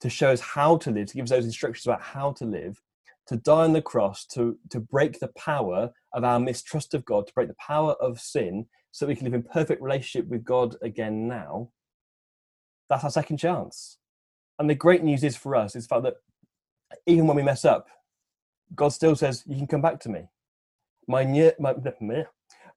to 0.00 0.08
show 0.08 0.30
us 0.30 0.40
how 0.40 0.78
to 0.78 0.90
live, 0.90 1.08
to 1.08 1.16
give 1.16 1.24
us 1.24 1.30
those 1.30 1.44
instructions 1.44 1.84
about 1.84 2.00
how 2.00 2.32
to 2.32 2.46
live, 2.46 2.80
to 3.28 3.36
die 3.36 3.64
on 3.64 3.72
the 3.72 3.82
cross, 3.82 4.24
to, 4.26 4.58
to 4.70 4.80
break 4.80 5.20
the 5.20 5.28
power 5.28 5.90
of 6.12 6.24
our 6.24 6.40
mistrust 6.40 6.94
of 6.94 7.04
God, 7.04 7.26
to 7.26 7.32
break 7.34 7.48
the 7.48 7.54
power 7.54 7.92
of 7.94 8.20
sin, 8.20 8.66
so 8.90 9.06
we 9.06 9.14
can 9.14 9.24
live 9.24 9.34
in 9.34 9.42
perfect 9.42 9.82
relationship 9.82 10.28
with 10.28 10.44
God 10.44 10.76
again 10.82 11.28
now, 11.28 11.70
that's 12.88 13.04
our 13.04 13.10
second 13.10 13.36
chance. 13.36 13.98
And 14.58 14.68
the 14.68 14.74
great 14.74 15.04
news 15.04 15.22
is 15.22 15.36
for 15.36 15.54
us 15.54 15.76
is 15.76 15.86
the 15.86 15.94
fact 15.94 16.04
that 16.04 16.16
even 17.06 17.26
when 17.26 17.36
we 17.36 17.42
mess 17.42 17.64
up, 17.64 17.86
God 18.74 18.88
still 18.88 19.14
says, 19.14 19.44
You 19.46 19.56
can 19.56 19.66
come 19.66 19.82
back 19.82 20.00
to 20.00 20.08
me. 20.08 20.28
My, 21.06 21.24
new, 21.24 21.52
my, 21.60 21.74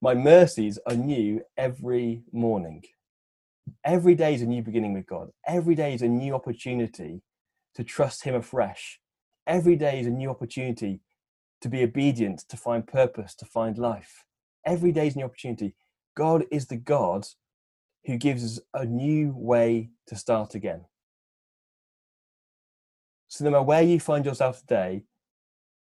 my 0.02 0.14
mercies 0.14 0.80
are 0.86 0.96
new 0.96 1.42
every 1.58 2.24
morning. 2.32 2.84
Every 3.86 4.16
day 4.16 4.34
is 4.34 4.42
a 4.42 4.46
new 4.46 4.62
beginning 4.62 4.94
with 4.94 5.08
God. 5.08 5.30
Every 5.48 5.76
day 5.76 5.94
is 5.94 6.02
a 6.02 6.08
new 6.08 6.36
opportunity 6.36 7.22
to 7.76 7.84
trust 7.84 8.24
Him 8.24 8.36
afresh. 8.36 9.01
Every 9.52 9.76
day 9.76 10.00
is 10.00 10.08
a 10.08 10.12
new 10.12 10.30
opportunity 10.30 11.02
to 11.60 11.68
be 11.68 11.84
obedient, 11.84 12.40
to 12.48 12.56
find 12.56 12.88
purpose, 12.88 13.36
to 13.36 13.46
find 13.46 13.78
life. 13.78 14.24
Every 14.66 14.94
day 14.94 15.08
is 15.08 15.16
a 15.16 15.18
new 15.18 15.26
opportunity. 15.26 15.76
God 16.16 16.46
is 16.50 16.68
the 16.68 16.78
God 16.78 17.28
who 18.06 18.16
gives 18.16 18.46
us 18.46 18.62
a 18.74 18.86
new 18.86 19.34
way 19.36 19.90
to 20.08 20.16
start 20.16 20.56
again. 20.56 20.86
So, 23.28 23.44
no 23.44 23.52
matter 23.52 23.64
where 23.64 23.82
you 23.82 24.00
find 24.00 24.26
yourself 24.26 24.62
today, 24.62 25.04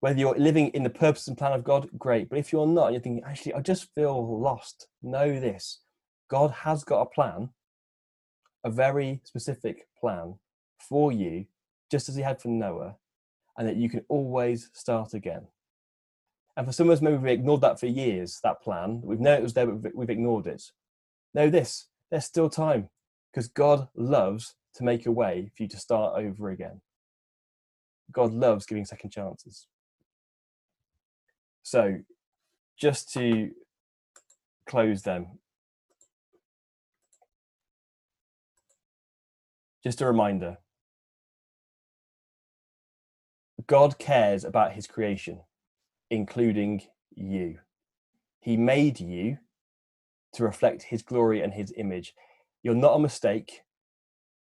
whether 0.00 0.18
you're 0.18 0.36
living 0.36 0.68
in 0.74 0.82
the 0.82 0.90
purpose 0.90 1.26
and 1.26 1.38
plan 1.38 1.54
of 1.54 1.64
God, 1.64 1.88
great. 1.96 2.28
But 2.28 2.40
if 2.40 2.52
you're 2.52 2.66
not, 2.66 2.92
you're 2.92 3.00
thinking, 3.00 3.24
actually, 3.24 3.54
I 3.54 3.60
just 3.60 3.88
feel 3.94 4.42
lost. 4.42 4.88
Know 5.02 5.40
this 5.40 5.80
God 6.28 6.50
has 6.50 6.84
got 6.84 7.00
a 7.00 7.06
plan, 7.06 7.48
a 8.62 8.68
very 8.68 9.22
specific 9.24 9.86
plan 9.98 10.34
for 10.78 11.10
you, 11.10 11.46
just 11.90 12.10
as 12.10 12.16
He 12.16 12.20
had 12.20 12.42
for 12.42 12.48
Noah, 12.48 12.96
and 13.56 13.68
that 13.68 13.76
you 13.76 13.88
can 13.88 14.04
always 14.08 14.70
start 14.72 15.14
again. 15.14 15.46
And 16.56 16.66
for 16.66 16.72
some 16.72 16.88
of 16.88 16.94
us, 16.94 17.02
maybe 17.02 17.16
we've 17.16 17.38
ignored 17.38 17.62
that 17.62 17.80
for 17.80 17.86
years, 17.86 18.40
that 18.42 18.62
plan. 18.62 19.00
We've 19.02 19.20
known 19.20 19.38
it 19.38 19.42
was 19.42 19.54
there, 19.54 19.66
but 19.66 19.94
we've 19.94 20.10
ignored 20.10 20.46
it. 20.46 20.62
Know 21.34 21.50
this 21.50 21.88
there's 22.10 22.24
still 22.24 22.48
time 22.48 22.88
because 23.32 23.48
God 23.48 23.88
loves 23.96 24.54
to 24.74 24.84
make 24.84 25.06
a 25.06 25.12
way 25.12 25.50
for 25.56 25.64
you 25.64 25.68
to 25.70 25.78
start 25.78 26.14
over 26.16 26.50
again. 26.50 26.80
God 28.12 28.32
loves 28.32 28.66
giving 28.66 28.84
second 28.84 29.10
chances. 29.10 29.66
So, 31.62 32.00
just 32.78 33.12
to 33.14 33.50
close 34.68 35.02
them, 35.02 35.38
just 39.82 40.00
a 40.00 40.06
reminder 40.06 40.58
God 43.66 43.98
cares 43.98 44.44
about 44.44 44.72
his 44.72 44.86
creation 44.86 45.40
including 46.10 46.82
you. 47.14 47.58
He 48.40 48.56
made 48.56 49.00
you 49.00 49.38
to 50.34 50.44
reflect 50.44 50.84
his 50.84 51.02
glory 51.02 51.42
and 51.42 51.52
his 51.52 51.72
image. 51.76 52.14
You're 52.62 52.74
not 52.74 52.96
a 52.96 52.98
mistake. 52.98 53.62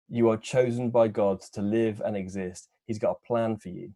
You 0.09 0.31
are 0.31 0.37
chosen 0.37 0.91
by 0.91 1.09
God 1.09 1.41
to 1.53 1.63
live 1.63 2.01
and 2.05 2.17
exist. 2.17 2.69
He's 2.87 2.99
got 2.99 3.19
a 3.23 3.27
plan 3.27 3.57
for 3.57 3.69
you. 3.69 3.93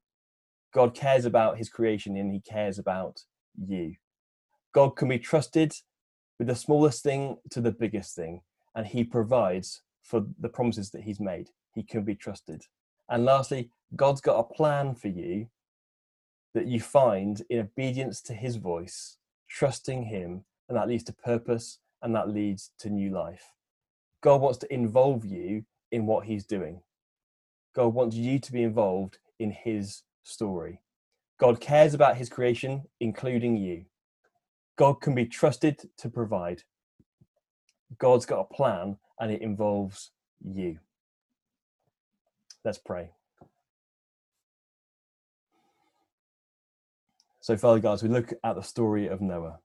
God 0.74 0.94
cares 0.94 1.24
about 1.24 1.58
his 1.58 1.68
creation 1.68 2.16
and 2.16 2.32
he 2.32 2.40
cares 2.40 2.78
about 2.78 3.20
you. 3.56 3.94
God 4.74 4.90
can 4.96 5.08
be 5.08 5.18
trusted 5.18 5.74
with 6.38 6.48
the 6.48 6.54
smallest 6.54 7.02
thing 7.02 7.36
to 7.50 7.60
the 7.60 7.72
biggest 7.72 8.16
thing, 8.16 8.40
and 8.74 8.86
he 8.86 9.04
provides 9.04 9.82
for 10.02 10.24
the 10.40 10.48
promises 10.48 10.90
that 10.90 11.02
he's 11.02 11.20
made. 11.20 11.50
He 11.74 11.82
can 11.82 12.04
be 12.04 12.14
trusted. 12.14 12.62
And 13.12 13.26
lastly, 13.26 13.68
God's 13.94 14.22
got 14.22 14.38
a 14.38 14.54
plan 14.54 14.94
for 14.94 15.08
you 15.08 15.48
that 16.54 16.66
you 16.66 16.80
find 16.80 17.42
in 17.50 17.58
obedience 17.60 18.22
to 18.22 18.32
his 18.32 18.56
voice, 18.56 19.18
trusting 19.46 20.04
him, 20.04 20.44
and 20.66 20.78
that 20.78 20.88
leads 20.88 21.04
to 21.04 21.12
purpose 21.12 21.78
and 22.00 22.14
that 22.14 22.30
leads 22.30 22.70
to 22.78 22.88
new 22.88 23.10
life. 23.10 23.52
God 24.22 24.40
wants 24.40 24.56
to 24.60 24.72
involve 24.72 25.26
you 25.26 25.66
in 25.90 26.06
what 26.06 26.24
he's 26.24 26.46
doing. 26.46 26.80
God 27.74 27.88
wants 27.88 28.16
you 28.16 28.38
to 28.38 28.50
be 28.52 28.62
involved 28.62 29.18
in 29.38 29.50
his 29.50 30.04
story. 30.22 30.80
God 31.38 31.60
cares 31.60 31.92
about 31.92 32.16
his 32.16 32.30
creation, 32.30 32.84
including 32.98 33.58
you. 33.58 33.84
God 34.76 35.02
can 35.02 35.14
be 35.14 35.26
trusted 35.26 35.90
to 35.98 36.08
provide. 36.08 36.62
God's 37.98 38.24
got 38.24 38.40
a 38.50 38.54
plan 38.54 38.96
and 39.20 39.30
it 39.30 39.42
involves 39.42 40.12
you. 40.42 40.78
Let's 42.64 42.78
pray. 42.78 43.10
So, 47.40 47.56
Father 47.56 47.80
God, 47.80 47.94
as 47.94 48.02
we 48.04 48.08
look 48.08 48.32
at 48.44 48.54
the 48.54 48.62
story 48.62 49.08
of 49.08 49.20
Noah, 49.20 49.58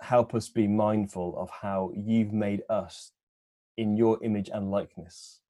help 0.00 0.34
us 0.34 0.48
be 0.48 0.68
mindful 0.68 1.34
of 1.36 1.50
how 1.50 1.90
you've 1.96 2.32
made 2.32 2.62
us 2.68 3.10
in 3.76 3.96
your 3.96 4.22
image 4.22 4.50
and 4.52 4.70
likeness. 4.70 5.40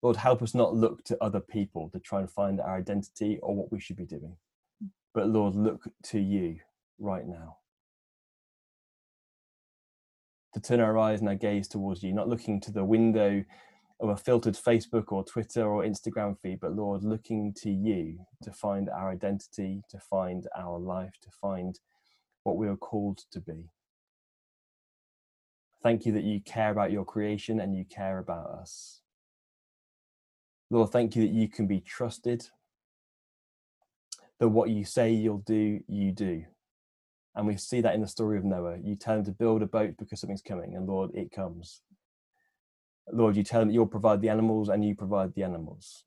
Lord, 0.00 0.16
help 0.16 0.42
us 0.42 0.54
not 0.54 0.74
look 0.74 1.04
to 1.04 1.22
other 1.22 1.40
people 1.40 1.90
to 1.90 1.98
try 1.98 2.20
and 2.20 2.30
find 2.30 2.60
our 2.60 2.76
identity 2.78 3.38
or 3.42 3.54
what 3.54 3.70
we 3.70 3.80
should 3.80 3.96
be 3.96 4.06
doing. 4.06 4.36
But 5.12 5.28
Lord, 5.28 5.54
look 5.54 5.84
to 6.04 6.18
you 6.18 6.56
right 6.98 7.26
now. 7.26 7.58
To 10.54 10.60
turn 10.60 10.80
our 10.80 10.96
eyes 10.96 11.20
and 11.20 11.28
our 11.28 11.34
gaze 11.34 11.68
towards 11.68 12.02
you, 12.02 12.12
not 12.12 12.28
looking 12.28 12.60
to 12.62 12.72
the 12.72 12.84
window 12.84 13.44
of 14.00 14.08
a 14.08 14.16
filtered 14.16 14.54
Facebook 14.54 15.12
or 15.12 15.24
Twitter 15.24 15.66
or 15.66 15.84
Instagram 15.84 16.36
feed, 16.40 16.60
but 16.60 16.74
Lord, 16.74 17.04
looking 17.04 17.54
to 17.58 17.70
you 17.70 18.18
to 18.42 18.50
find 18.50 18.88
our 18.88 19.10
identity, 19.10 19.82
to 19.90 19.98
find 19.98 20.46
our 20.56 20.78
life, 20.78 21.14
to 21.22 21.30
find 21.30 21.78
what 22.42 22.56
we 22.56 22.66
are 22.68 22.76
called 22.76 23.20
to 23.30 23.40
be. 23.40 23.70
Thank 25.82 26.06
you 26.06 26.12
that 26.12 26.24
you 26.24 26.40
care 26.40 26.70
about 26.70 26.92
your 26.92 27.04
creation 27.04 27.60
and 27.60 27.76
you 27.76 27.84
care 27.84 28.18
about 28.18 28.46
us. 28.46 29.00
Lord, 30.70 30.90
thank 30.90 31.14
you 31.14 31.26
that 31.26 31.34
you 31.34 31.48
can 31.48 31.66
be 31.66 31.80
trusted, 31.80 32.48
that 34.40 34.48
what 34.48 34.70
you 34.70 34.84
say 34.84 35.12
you'll 35.12 35.38
do, 35.38 35.80
you 35.86 36.10
do. 36.10 36.44
And 37.36 37.46
we 37.46 37.56
see 37.56 37.80
that 37.80 37.94
in 37.94 38.00
the 38.00 38.08
story 38.08 38.38
of 38.38 38.44
Noah. 38.44 38.78
You 38.82 38.96
tell 38.96 39.18
him 39.18 39.24
to 39.24 39.32
build 39.32 39.62
a 39.62 39.66
boat 39.66 39.94
because 39.98 40.20
something's 40.20 40.42
coming, 40.42 40.74
and 40.74 40.86
Lord, 40.86 41.10
it 41.14 41.30
comes. 41.30 41.82
Lord, 43.12 43.36
you 43.36 43.42
tell 43.42 43.60
him 43.60 43.70
you'll 43.70 43.86
provide 43.86 44.20
the 44.20 44.28
animals 44.28 44.68
and 44.68 44.84
you 44.84 44.94
provide 44.94 45.34
the 45.34 45.42
animals. 45.42 46.04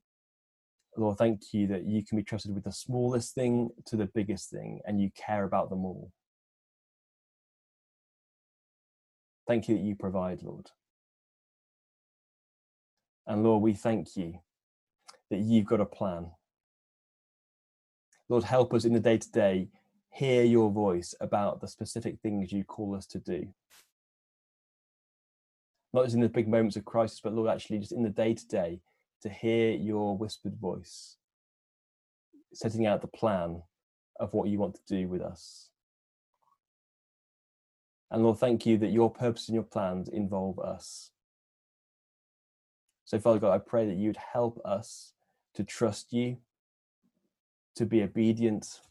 Lord, 0.95 1.17
thank 1.17 1.53
you 1.53 1.67
that 1.67 1.85
you 1.85 2.03
can 2.03 2.17
be 2.17 2.23
trusted 2.23 2.55
with 2.55 2.63
the 2.63 2.71
smallest 2.71 3.35
thing 3.35 3.69
to 3.85 3.95
the 3.95 4.07
biggest 4.07 4.49
thing, 4.49 4.79
and 4.85 4.99
you 4.99 5.11
care 5.15 5.43
about 5.43 5.69
them 5.69 5.85
all. 5.85 6.11
Thank 9.47 9.69
you 9.69 9.75
that 9.75 9.83
you 9.83 9.95
provide, 9.95 10.41
Lord. 10.41 10.71
And 13.27 13.43
Lord, 13.43 13.61
we 13.61 13.73
thank 13.73 14.15
you 14.17 14.39
that 15.29 15.39
you've 15.39 15.67
got 15.67 15.81
a 15.81 15.85
plan. 15.85 16.31
Lord, 18.27 18.43
help 18.43 18.73
us 18.73 18.85
in 18.85 18.93
the 18.93 18.99
day 18.99 19.17
to 19.17 19.31
day 19.31 19.69
hear 20.09 20.43
your 20.43 20.71
voice 20.71 21.13
about 21.21 21.61
the 21.61 21.67
specific 21.67 22.19
things 22.21 22.51
you 22.51 22.63
call 22.63 22.95
us 22.95 23.05
to 23.05 23.19
do. 23.19 23.47
Not 25.97 26.03
just 26.03 26.15
in 26.15 26.21
the 26.21 26.29
big 26.29 26.47
moments 26.47 26.75
of 26.75 26.85
crisis, 26.85 27.19
but 27.23 27.33
Lord, 27.33 27.49
actually, 27.49 27.79
just 27.79 27.91
in 27.91 28.03
the 28.03 28.09
day 28.09 28.35
to 28.35 28.47
day, 28.47 28.81
to 29.23 29.29
hear 29.29 29.71
your 29.71 30.15
whispered 30.15 30.55
voice, 30.55 31.17
setting 32.53 32.85
out 32.85 33.01
the 33.01 33.07
plan 33.07 33.63
of 34.19 34.31
what 34.35 34.47
you 34.47 34.59
want 34.59 34.75
to 34.75 34.81
do 34.87 35.07
with 35.07 35.23
us. 35.23 35.71
And 38.11 38.21
Lord, 38.21 38.37
thank 38.37 38.63
you 38.63 38.77
that 38.77 38.91
your 38.91 39.09
purpose 39.09 39.47
and 39.47 39.55
your 39.55 39.63
plans 39.63 40.07
involve 40.07 40.59
us. 40.59 41.09
So, 43.05 43.17
Father 43.17 43.39
God, 43.39 43.55
I 43.55 43.57
pray 43.57 43.87
that 43.87 43.97
you'd 43.97 44.17
help 44.17 44.61
us 44.63 45.13
to 45.55 45.63
trust 45.63 46.13
you, 46.13 46.37
to 47.75 47.87
be 47.87 48.03
obedient, 48.03 48.81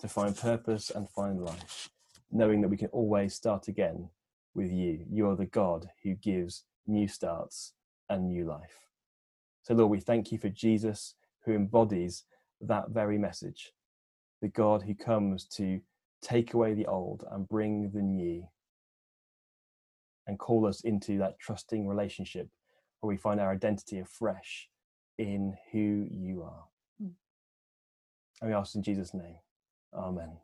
to 0.00 0.08
find 0.08 0.36
purpose 0.36 0.90
and 0.90 1.08
find 1.08 1.44
life, 1.44 1.90
knowing 2.32 2.60
that 2.62 2.70
we 2.70 2.76
can 2.76 2.88
always 2.88 3.34
start 3.34 3.68
again 3.68 4.08
with 4.54 4.70
you. 4.70 5.04
You 5.10 5.28
are 5.30 5.36
the 5.36 5.46
God 5.46 5.88
who 6.02 6.14
gives 6.14 6.64
new 6.86 7.08
starts 7.08 7.72
and 8.08 8.28
new 8.28 8.44
life. 8.44 8.80
So, 9.62 9.74
Lord, 9.74 9.90
we 9.90 10.00
thank 10.00 10.30
you 10.30 10.38
for 10.38 10.48
Jesus 10.48 11.14
who 11.44 11.54
embodies 11.54 12.24
that 12.60 12.90
very 12.90 13.18
message 13.18 13.72
the 14.44 14.48
God 14.48 14.82
who 14.82 14.94
comes 14.94 15.46
to 15.46 15.80
take 16.20 16.52
away 16.52 16.74
the 16.74 16.84
old 16.84 17.24
and 17.30 17.48
bring 17.48 17.90
the 17.94 18.02
new 18.02 18.46
and 20.26 20.38
call 20.38 20.66
us 20.66 20.82
into 20.82 21.16
that 21.18 21.38
trusting 21.38 21.88
relationship 21.88 22.48
where 23.00 23.08
we 23.08 23.16
find 23.16 23.40
our 23.40 23.52
identity 23.52 24.00
afresh 24.00 24.68
in 25.16 25.54
who 25.72 26.06
you 26.10 26.42
are. 26.42 26.64
Mm. 27.02 27.12
And 28.42 28.50
we 28.50 28.54
ask 28.54 28.74
in 28.74 28.82
Jesus' 28.82 29.14
name. 29.14 29.36
Amen. 29.94 30.36